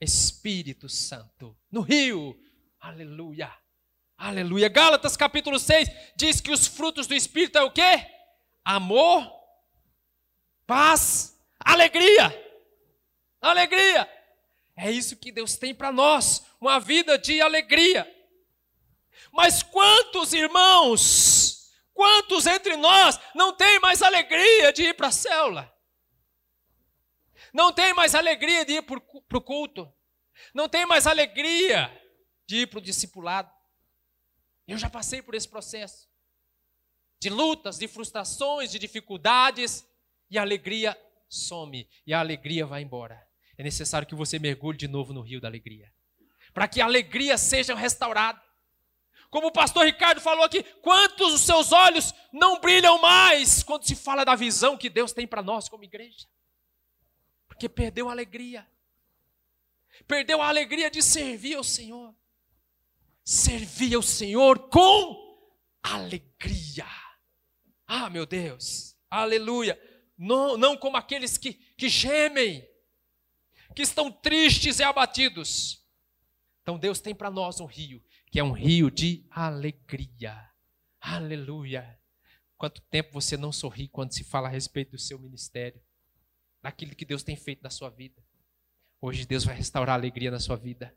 [0.02, 2.38] Espírito Santo, no rio
[2.80, 3.52] Aleluia.
[4.18, 4.70] Aleluia.
[4.70, 8.06] Gálatas capítulo 6 diz que os frutos do Espírito é o quê?
[8.64, 9.30] Amor,
[10.66, 12.34] paz, alegria.
[13.42, 14.10] Alegria.
[14.76, 18.10] É isso que Deus tem para nós, uma vida de alegria.
[19.32, 21.39] Mas quantos irmãos,
[22.00, 25.78] quantos entre nós não tem mais alegria de ir para a célula?
[27.54, 28.98] Não tem mais alegria de ir para
[29.38, 29.94] o culto?
[30.54, 31.92] Não tem mais alegria
[32.48, 33.52] de ir para o discipulado.
[34.66, 36.08] Eu já passei por esse processo
[37.20, 39.86] de lutas, de frustrações, de dificuldades,
[40.32, 40.98] e a alegria
[41.28, 43.28] some, e a alegria vai embora.
[43.58, 45.92] É necessário que você mergulhe de novo no rio da alegria,
[46.54, 48.42] para que a alegria seja restaurada.
[49.30, 53.96] Como o pastor Ricardo falou aqui, quantos os seus olhos não brilham mais quando se
[53.96, 56.28] fala da visão que Deus tem para nós como igreja?
[57.48, 58.68] Porque perdeu a alegria.
[60.08, 62.16] Perdeu a alegria de servir ao Senhor
[63.30, 65.40] servia o Senhor com
[65.84, 66.88] alegria.
[67.86, 69.80] Ah, meu Deus, aleluia.
[70.18, 72.68] Não, não como aqueles que, que gemem,
[73.76, 75.86] que estão tristes e abatidos.
[76.64, 80.50] Então Deus tem para nós um rio, que é um rio de alegria.
[81.02, 81.98] Aleluia.
[82.58, 85.82] Quanto tempo você não sorri quando se fala a respeito do seu ministério,
[86.62, 88.22] daquilo que Deus tem feito na sua vida?
[89.02, 90.94] Hoje Deus vai restaurar a alegria na sua vida.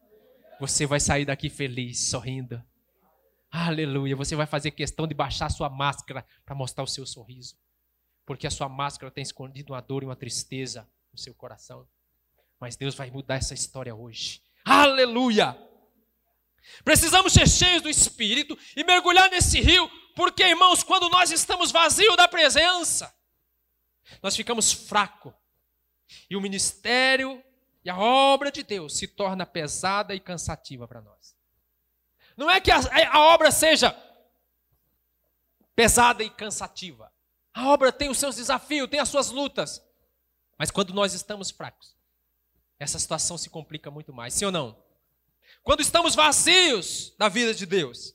[0.60, 2.62] Você vai sair daqui feliz, sorrindo.
[3.50, 4.16] Aleluia.
[4.16, 7.56] Você vai fazer questão de baixar a sua máscara para mostrar o seu sorriso.
[8.26, 11.86] Porque a sua máscara tem escondido uma dor e uma tristeza no seu coração.
[12.58, 14.42] Mas Deus vai mudar essa história hoje.
[14.64, 15.71] Aleluia!
[16.84, 22.16] Precisamos ser cheios do Espírito e mergulhar nesse rio, porque, irmãos, quando nós estamos vazios
[22.16, 23.14] da presença,
[24.22, 25.32] nós ficamos fracos.
[26.28, 27.42] E o ministério
[27.84, 31.34] e a obra de Deus se torna pesada e cansativa para nós.
[32.36, 32.78] Não é que a,
[33.12, 33.94] a, obra seja
[35.74, 37.12] pesada e cansativa.
[37.52, 39.82] A obra tem os seus desafios, tem as suas lutas.
[40.56, 41.96] Mas quando nós estamos fracos,
[42.78, 44.81] essa situação se complica muito mais, sim ou não?
[45.62, 48.14] Quando estamos vazios da vida de Deus.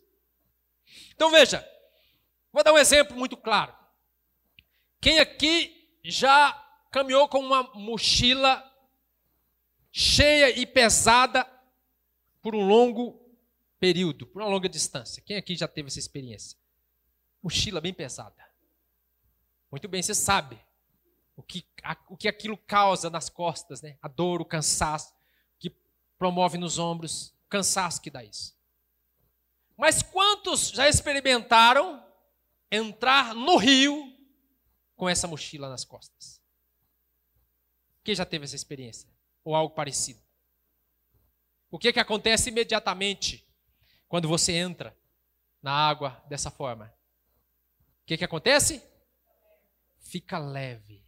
[1.13, 1.67] Então veja,
[2.51, 3.73] vou dar um exemplo muito claro.
[4.99, 6.53] Quem aqui já
[6.91, 8.63] caminhou com uma mochila
[9.91, 11.47] cheia e pesada
[12.41, 13.19] por um longo
[13.79, 15.21] período, por uma longa distância.
[15.21, 16.57] Quem aqui já teve essa experiência?
[17.41, 18.45] Mochila bem pesada.
[19.69, 20.59] Muito bem, você sabe
[21.35, 23.97] o que, a, o que aquilo causa nas costas, né?
[24.01, 25.13] A dor, o cansaço
[25.59, 25.69] que
[26.17, 28.57] promove nos ombros, cansaço que dá isso.
[29.77, 32.03] Mas quantos já experimentaram
[32.71, 34.13] entrar no rio
[34.95, 36.41] com essa mochila nas costas?
[38.03, 39.09] Quem já teve essa experiência?
[39.43, 40.21] Ou algo parecido?
[41.69, 43.45] O que, que acontece imediatamente
[44.07, 44.97] quando você entra
[45.61, 46.93] na água dessa forma?
[48.01, 48.81] O que, que acontece?
[49.99, 51.05] Fica leve.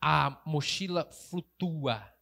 [0.00, 2.14] A mochila flutua.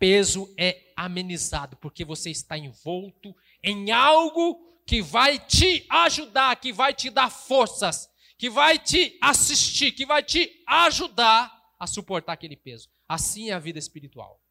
[0.00, 6.94] Peso é amenizado, porque você está envolto em algo que vai te ajudar, que vai
[6.94, 12.88] te dar forças, que vai te assistir, que vai te ajudar a suportar aquele peso.
[13.06, 14.42] Assim é a vida espiritual.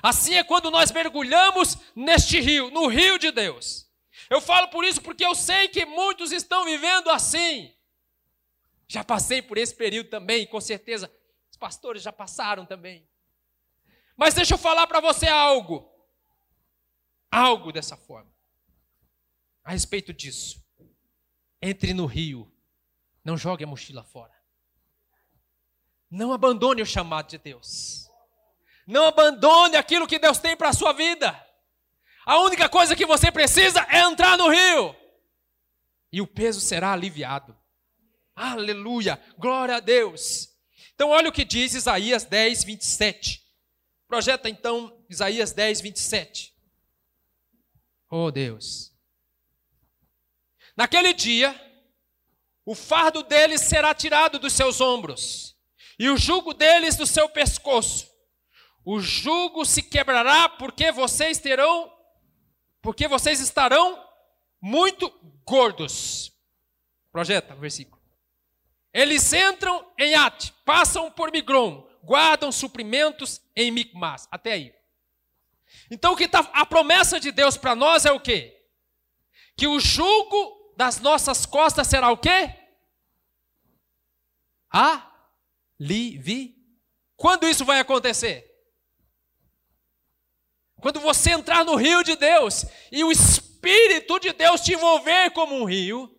[0.00, 3.90] Assim é quando nós mergulhamos neste rio, no rio de Deus.
[4.30, 7.74] Eu falo por isso porque eu sei que muitos estão vivendo assim.
[8.86, 11.12] Já passei por esse período também, com certeza
[11.50, 13.04] os pastores já passaram também.
[14.16, 15.90] Mas deixa eu falar para você algo.
[17.30, 18.32] Algo dessa forma.
[19.62, 20.64] A respeito disso.
[21.60, 22.50] Entre no rio.
[23.24, 24.32] Não jogue a mochila fora.
[26.10, 28.08] Não abandone o chamado de Deus.
[28.86, 31.44] Não abandone aquilo que Deus tem para a sua vida.
[32.24, 34.96] A única coisa que você precisa é entrar no rio.
[36.12, 37.56] E o peso será aliviado.
[38.34, 39.20] Aleluia!
[39.38, 40.48] Glória a Deus.
[40.94, 43.45] Então, olha o que diz Isaías 10, 27.
[44.08, 46.54] Projeta então Isaías 10, 27.
[48.10, 48.92] Oh Deus.
[50.76, 51.54] Naquele dia,
[52.64, 55.56] o fardo deles será tirado dos seus ombros,
[55.98, 58.10] e o jugo deles do seu pescoço.
[58.84, 61.92] O jugo se quebrará porque vocês terão,
[62.82, 64.04] porque vocês estarão
[64.60, 65.10] muito
[65.44, 66.32] gordos.
[67.10, 68.00] Projeta, versículo.
[68.92, 74.28] Eles entram em At, passam por Migron, guardam suprimentos em Micmas.
[74.30, 74.74] Até aí.
[75.90, 78.56] Então o que tá, a promessa de Deus para nós é o quê?
[79.56, 82.54] Que o jugo das nossas costas será o quê?
[84.70, 86.56] Alivi.
[87.16, 88.44] Quando isso vai acontecer?
[90.80, 95.56] Quando você entrar no rio de Deus e o Espírito de Deus te envolver como
[95.56, 96.15] um rio,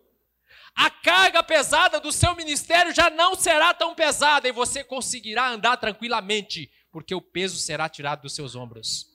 [0.78, 5.76] a carga pesada do seu ministério já não será tão pesada e você conseguirá andar
[5.76, 9.06] tranquilamente, porque o peso será tirado dos seus ombros.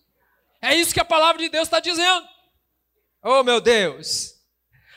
[0.61, 2.27] É isso que a palavra de Deus está dizendo.
[3.23, 4.33] Oh, meu Deus!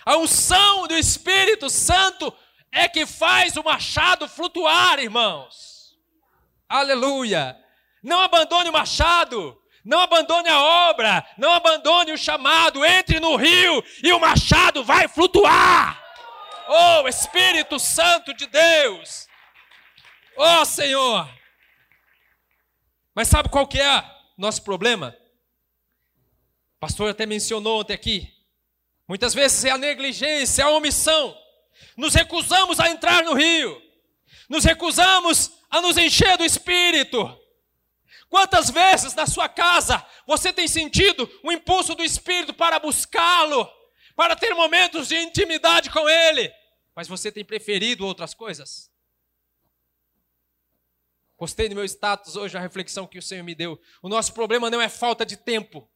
[0.04, 2.36] A unção do Espírito Santo
[2.72, 5.96] é que faz o machado flutuar, irmãos.
[6.68, 7.56] Aleluia!
[8.02, 9.56] Não abandone o machado.
[9.84, 15.06] Não abandone a obra, não abandone o chamado, entre no rio e o machado vai
[15.06, 15.95] flutuar.
[16.78, 19.26] Oh, Espírito Santo de Deus!
[20.36, 21.26] Oh, Senhor!
[23.14, 24.04] Mas sabe qual que é
[24.36, 25.16] nosso problema?
[26.76, 28.30] O pastor até mencionou ontem aqui.
[29.08, 31.34] Muitas vezes é a negligência, é a omissão.
[31.96, 33.80] Nos recusamos a entrar no rio.
[34.46, 37.40] Nos recusamos a nos encher do Espírito.
[38.28, 43.66] Quantas vezes na sua casa você tem sentido o impulso do Espírito para buscá-lo,
[44.14, 46.52] para ter momentos de intimidade com Ele,
[46.96, 48.90] mas você tem preferido outras coisas?
[51.36, 53.78] Postei no meu status hoje a reflexão que o Senhor me deu.
[54.00, 55.86] O nosso problema não é falta de tempo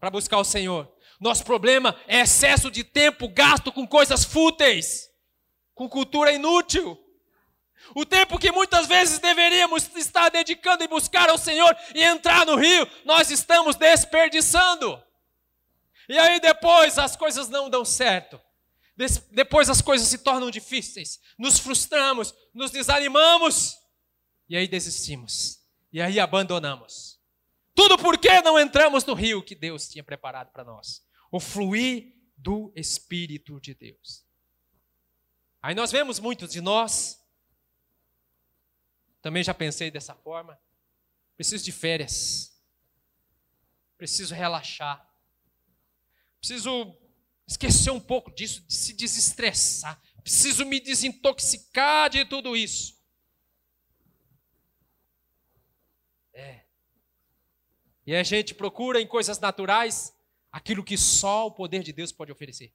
[0.00, 0.90] para buscar o Senhor.
[1.20, 5.10] Nosso problema é excesso de tempo gasto com coisas fúteis,
[5.74, 6.98] com cultura inútil.
[7.94, 12.56] O tempo que muitas vezes deveríamos estar dedicando em buscar ao Senhor e entrar no
[12.56, 15.02] rio, nós estamos desperdiçando.
[16.08, 18.40] E aí depois as coisas não dão certo.
[19.30, 21.20] Depois as coisas se tornam difíceis.
[21.38, 23.76] Nos frustramos, nos desanimamos.
[24.48, 25.60] E aí desistimos.
[25.92, 27.20] E aí abandonamos.
[27.74, 31.04] Tudo porque não entramos no rio que Deus tinha preparado para nós.
[31.30, 34.24] O fluir do Espírito de Deus.
[35.62, 37.18] Aí nós vemos muitos de nós
[39.20, 40.58] também já pensei dessa forma.
[41.36, 42.58] Preciso de férias.
[43.96, 45.06] Preciso relaxar.
[46.38, 46.97] Preciso
[47.48, 50.00] esquecer um pouco disso, de se desestressar.
[50.22, 52.94] Preciso me desintoxicar de tudo isso.
[56.34, 56.60] É.
[58.06, 60.14] E a gente procura em coisas naturais
[60.52, 62.72] aquilo que só o poder de Deus pode oferecer.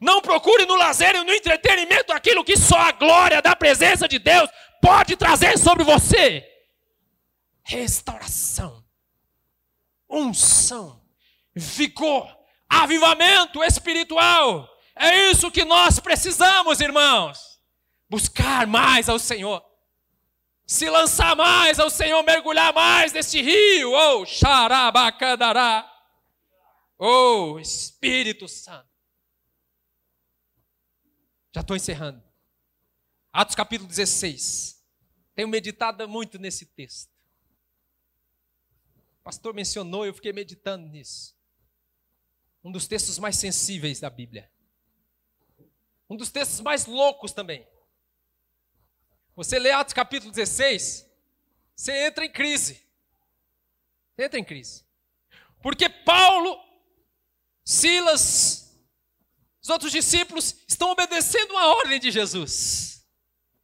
[0.00, 4.18] Não procure no lazer e no entretenimento aquilo que só a glória da presença de
[4.18, 4.48] Deus
[4.80, 6.46] pode trazer sobre você.
[7.62, 8.84] Restauração,
[10.08, 11.02] unção,
[11.54, 12.43] vigor,
[12.82, 14.68] avivamento espiritual.
[14.96, 17.60] É isso que nós precisamos, irmãos.
[18.08, 19.64] Buscar mais ao Senhor.
[20.66, 23.92] Se lançar mais ao Senhor, mergulhar mais neste rio.
[23.92, 25.90] Oh, xarabacandará.
[26.98, 28.88] Oh, Espírito Santo.
[31.54, 32.22] Já estou encerrando.
[33.32, 34.82] Atos capítulo 16.
[35.34, 37.10] Tenho meditado muito nesse texto.
[39.20, 41.33] O pastor mencionou, eu fiquei meditando nisso.
[42.64, 44.50] Um dos textos mais sensíveis da Bíblia.
[46.08, 47.66] Um dos textos mais loucos também.
[49.36, 51.06] Você lê Atos capítulo 16,
[51.76, 52.82] você entra em crise.
[54.14, 54.84] Você entra em crise.
[55.60, 56.58] Porque Paulo,
[57.64, 58.78] Silas,
[59.60, 63.06] os outros discípulos estão obedecendo uma ordem de Jesus.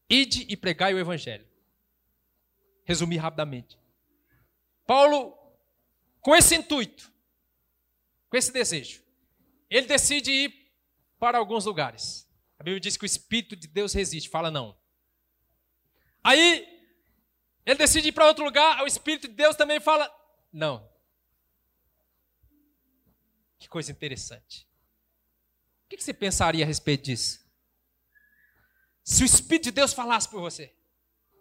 [0.08, 1.46] Ide e pregai o evangelho.
[2.84, 3.78] Resumir rapidamente.
[4.86, 5.38] Paulo,
[6.20, 7.12] com esse intuito,
[8.30, 9.02] com esse desejo,
[9.68, 10.72] ele decide ir
[11.18, 12.26] para alguns lugares.
[12.58, 14.78] A Bíblia diz que o Espírito de Deus resiste, fala não.
[16.22, 16.66] Aí,
[17.66, 20.10] ele decide ir para outro lugar, o Espírito de Deus também fala
[20.52, 20.88] não.
[23.58, 24.66] Que coisa interessante.
[25.84, 27.44] O que você pensaria a respeito disso?
[29.02, 30.74] Se o Espírito de Deus falasse por você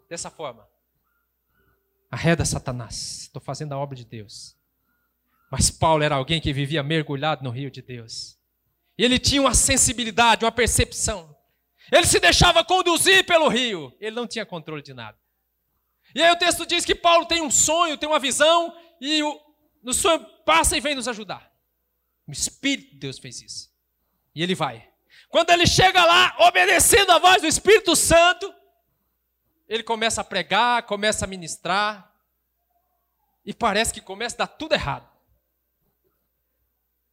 [0.09, 0.67] dessa forma:
[2.09, 4.58] arreda Satanás, estou fazendo a obra de Deus.
[5.49, 8.37] Mas Paulo era alguém que vivia mergulhado no rio de Deus.
[8.97, 11.35] E ele tinha uma sensibilidade, uma percepção.
[11.91, 13.95] Ele se deixava conduzir pelo rio.
[13.99, 15.17] Ele não tinha controle de nada.
[16.13, 19.39] E aí o texto diz que Paulo tem um sonho, tem uma visão, e o,
[19.83, 21.51] no sonho passa e vem nos ajudar.
[22.27, 23.71] O Espírito de Deus fez isso.
[24.35, 24.87] E ele vai.
[25.29, 28.53] Quando ele chega lá, obedecendo a voz do Espírito Santo,
[29.67, 32.11] ele começa a pregar, começa a ministrar,
[33.45, 35.07] e parece que começa a dar tudo errado.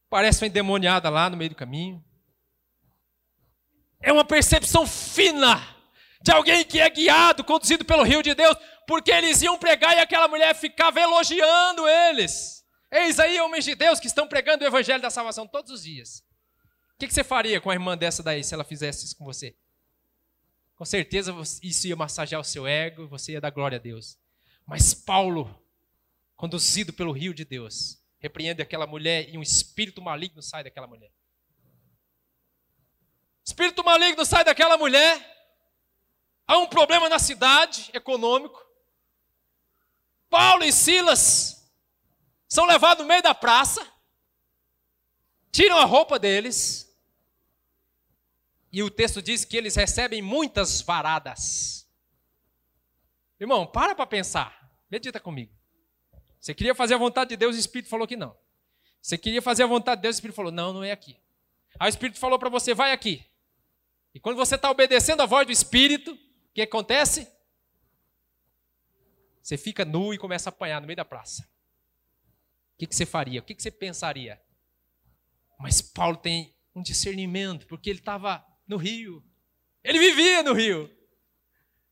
[0.09, 2.05] Parece uma endemoniada lá no meio do caminho.
[4.01, 5.77] É uma percepção fina
[6.23, 10.01] de alguém que é guiado, conduzido pelo rio de Deus, porque eles iam pregar e
[10.01, 12.65] aquela mulher ficava elogiando eles.
[12.91, 16.25] Eis aí homens de Deus que estão pregando o evangelho da salvação todos os dias.
[16.95, 19.55] O que você faria com a irmã dessa daí se ela fizesse isso com você?
[20.77, 24.19] Com certeza isso ia massagear o seu ego, você ia dar glória a Deus.
[24.67, 25.63] Mas Paulo,
[26.37, 31.13] conduzido pelo rio de Deus, repreende aquela mulher e um espírito maligno sai daquela mulher.
[33.45, 35.15] Espírito maligno sai daquela mulher.
[36.47, 38.61] Há um problema na cidade econômico.
[40.29, 41.73] Paulo e Silas
[42.49, 43.87] são levados no meio da praça,
[45.53, 46.85] tiram a roupa deles,
[48.73, 51.89] e o texto diz que eles recebem muitas varadas.
[53.39, 55.55] Irmão, para para pensar, medita comigo.
[56.47, 58.39] Você queria fazer a vontade de Deus, o Espírito falou que não.
[59.03, 61.17] Você queria fazer a vontade de Deus, o Espírito falou: não, não é aqui.
[61.77, 63.27] Aí o Espírito falou para você: vai aqui.
[64.15, 66.19] E quando você está obedecendo a voz do Espírito, o
[66.55, 67.29] que acontece?
[69.43, 71.43] Você fica nu e começa a apanhar no meio da praça.
[71.43, 73.41] O que, que você faria?
[73.41, 74.41] O que, que você pensaria?
[75.59, 79.21] Mas Paulo tem um discernimento, porque ele estava no rio.
[79.83, 80.89] Ele vivia no rio.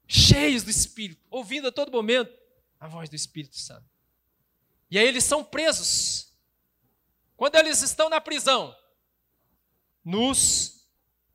[0.07, 2.33] Cheios do Espírito, ouvindo a todo momento
[2.79, 3.94] a voz do Espírito Santo.
[4.95, 6.33] E aí eles são presos.
[7.37, 8.73] Quando eles estão na prisão,
[10.05, 10.87] nus,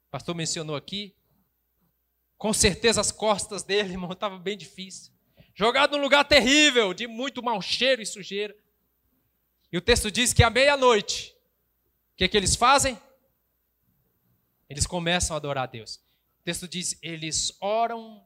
[0.08, 1.14] o pastor mencionou aqui.
[2.38, 5.12] Com certeza as costas dele, irmão, bem difícil.
[5.54, 8.56] Jogado num lugar terrível, de muito mau cheiro e sujeira.
[9.70, 11.36] E o texto diz que à meia-noite,
[12.14, 12.98] o que, é que eles fazem?
[14.70, 15.96] Eles começam a adorar a Deus.
[16.40, 18.26] O texto diz: eles oram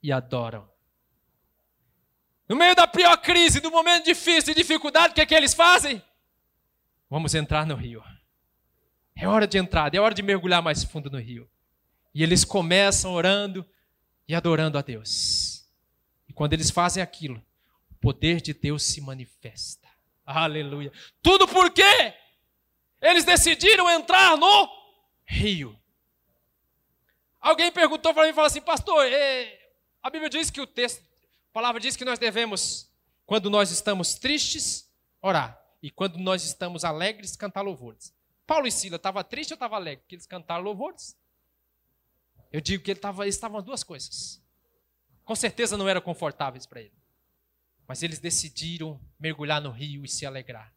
[0.00, 0.70] e adoram.
[2.48, 5.52] No meio da pior crise, do momento difícil, de dificuldade, o que, é que eles
[5.52, 6.02] fazem?
[7.10, 8.02] Vamos entrar no rio.
[9.14, 11.48] É hora de entrar, é hora de mergulhar mais fundo no rio.
[12.14, 13.68] E eles começam orando
[14.26, 15.68] e adorando a Deus.
[16.28, 17.44] E quando eles fazem aquilo,
[17.90, 19.88] o poder de Deus se manifesta.
[20.24, 20.92] Aleluia.
[21.22, 22.14] Tudo por quê?
[23.00, 24.68] Eles decidiram entrar no
[25.26, 25.78] rio.
[27.40, 29.70] Alguém perguntou para mim e falou assim, pastor, é,
[30.02, 31.07] a Bíblia diz que o texto,
[31.58, 32.88] a palavra diz que nós devemos,
[33.26, 34.88] quando nós estamos tristes,
[35.20, 35.60] orar.
[35.82, 38.14] E quando nós estamos alegres, cantar louvores.
[38.46, 40.02] Paulo e Sila estavam tristes ou estavam alegres?
[40.02, 41.16] Porque eles cantaram louvores.
[42.52, 44.40] Eu digo que ele tava, eles estavam duas coisas.
[45.24, 46.94] Com certeza não eram confortáveis para ele.
[47.88, 50.72] Mas eles decidiram mergulhar no rio e se alegrar.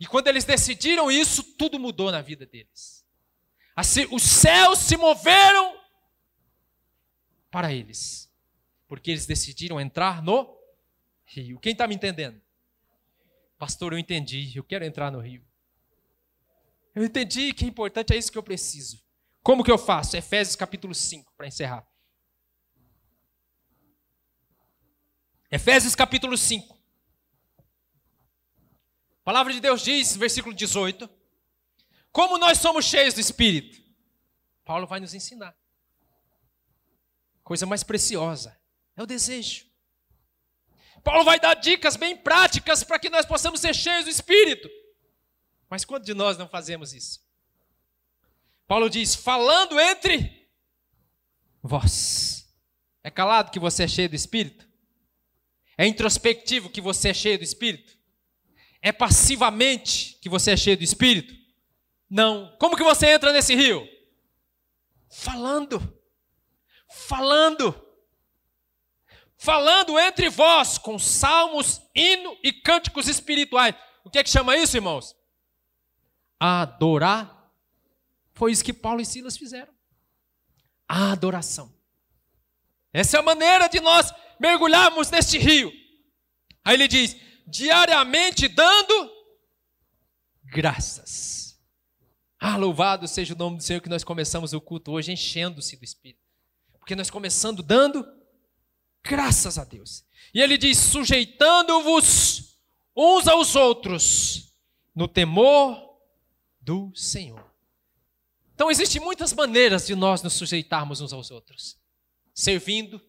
[0.00, 3.06] E quando eles decidiram isso, tudo mudou na vida deles.
[3.76, 5.80] Assim, os céus se moveram
[7.48, 8.33] para eles.
[8.94, 10.56] Porque eles decidiram entrar no
[11.24, 11.58] rio.
[11.58, 12.40] Quem está me entendendo?
[13.58, 14.56] Pastor, eu entendi.
[14.56, 15.44] Eu quero entrar no rio.
[16.94, 19.02] Eu entendi que é importante, é isso que eu preciso.
[19.42, 20.16] Como que eu faço?
[20.16, 21.84] Efésios capítulo 5, para encerrar.
[25.50, 26.78] Efésios capítulo 5.
[29.18, 31.10] A palavra de Deus diz, versículo 18:
[32.12, 33.82] Como nós somos cheios do Espírito.
[34.64, 35.52] Paulo vai nos ensinar.
[37.42, 38.56] Coisa mais preciosa
[38.96, 39.66] é o desejo.
[41.02, 44.70] Paulo vai dar dicas bem práticas para que nós possamos ser cheios do Espírito.
[45.68, 47.20] Mas quantos de nós não fazemos isso?
[48.66, 50.48] Paulo diz: falando entre
[51.62, 52.46] vós.
[53.02, 54.66] É calado que você é cheio do Espírito?
[55.76, 57.98] É introspectivo que você é cheio do Espírito?
[58.80, 61.34] É passivamente que você é cheio do Espírito?
[62.08, 62.56] Não.
[62.58, 63.86] Como que você entra nesse rio?
[65.10, 66.00] Falando.
[66.88, 67.74] Falando.
[69.44, 73.74] Falando entre vós com salmos, hino e cânticos espirituais.
[74.02, 75.14] O que é que chama isso, irmãos?
[76.40, 77.52] Adorar.
[78.32, 79.70] Foi isso que Paulo e Silas fizeram.
[80.88, 81.70] A adoração.
[82.90, 85.70] Essa é a maneira de nós mergulharmos neste rio.
[86.64, 87.14] Aí ele diz:
[87.46, 89.12] diariamente dando
[90.42, 91.60] graças.
[92.40, 95.84] Ah, louvado seja o nome do Senhor que nós começamos o culto hoje enchendo-se do
[95.84, 96.24] Espírito.
[96.78, 98.23] Porque nós começando dando
[99.04, 100.04] graças a Deus.
[100.32, 102.58] E ele diz: sujeitando-vos
[102.96, 104.54] uns aos outros
[104.94, 105.98] no temor
[106.60, 107.44] do Senhor.
[108.54, 111.76] Então existem muitas maneiras de nós nos sujeitarmos uns aos outros.
[112.32, 113.00] Servindo,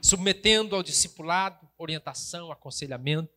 [0.00, 3.32] submetendo ao discipulado, orientação, aconselhamento.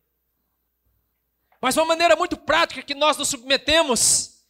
[1.60, 4.44] Mas uma maneira muito prática que nós nos submetemos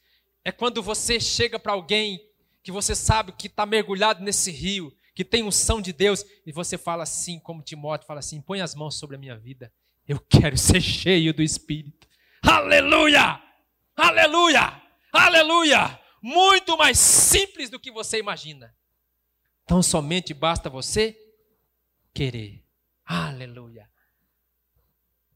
[0.44, 2.26] é quando você chega para alguém
[2.62, 6.76] que você sabe que está mergulhado nesse rio, que tem unção de Deus, e você
[6.76, 9.72] fala assim, como Timóteo fala assim: põe as mãos sobre a minha vida,
[10.06, 12.06] eu quero ser cheio do Espírito.
[12.42, 13.42] Aleluia!
[13.96, 14.82] Aleluia!
[15.10, 15.98] Aleluia!
[16.20, 18.76] Muito mais simples do que você imagina.
[19.64, 21.18] Então somente basta você
[22.12, 22.62] querer.
[23.02, 23.88] Aleluia.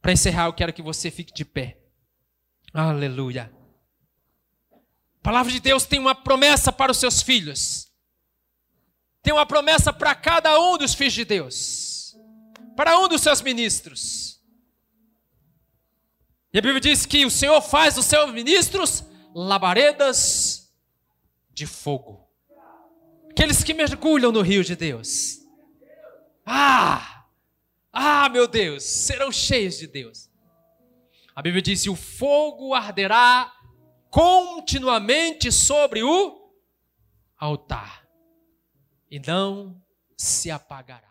[0.02, 1.80] Para encerrar, eu quero que você fique de pé.
[2.74, 3.50] Aleluia.
[4.72, 7.89] A palavra de Deus tem uma promessa para os seus filhos.
[9.22, 12.16] Tem uma promessa para cada um dos filhos de Deus.
[12.76, 14.40] Para um dos seus ministros.
[16.52, 19.04] E a Bíblia diz que o Senhor faz dos seus ministros
[19.34, 20.72] labaredas
[21.50, 22.28] de fogo.
[23.30, 25.38] Aqueles que mergulham no rio de Deus.
[26.44, 27.24] Ah!
[27.92, 30.30] Ah, meu Deus, serão cheios de Deus.
[31.34, 33.52] A Bíblia diz: o fogo arderá
[34.10, 36.52] continuamente sobre o
[37.36, 37.99] altar
[39.10, 39.82] e não
[40.16, 41.09] se apagará.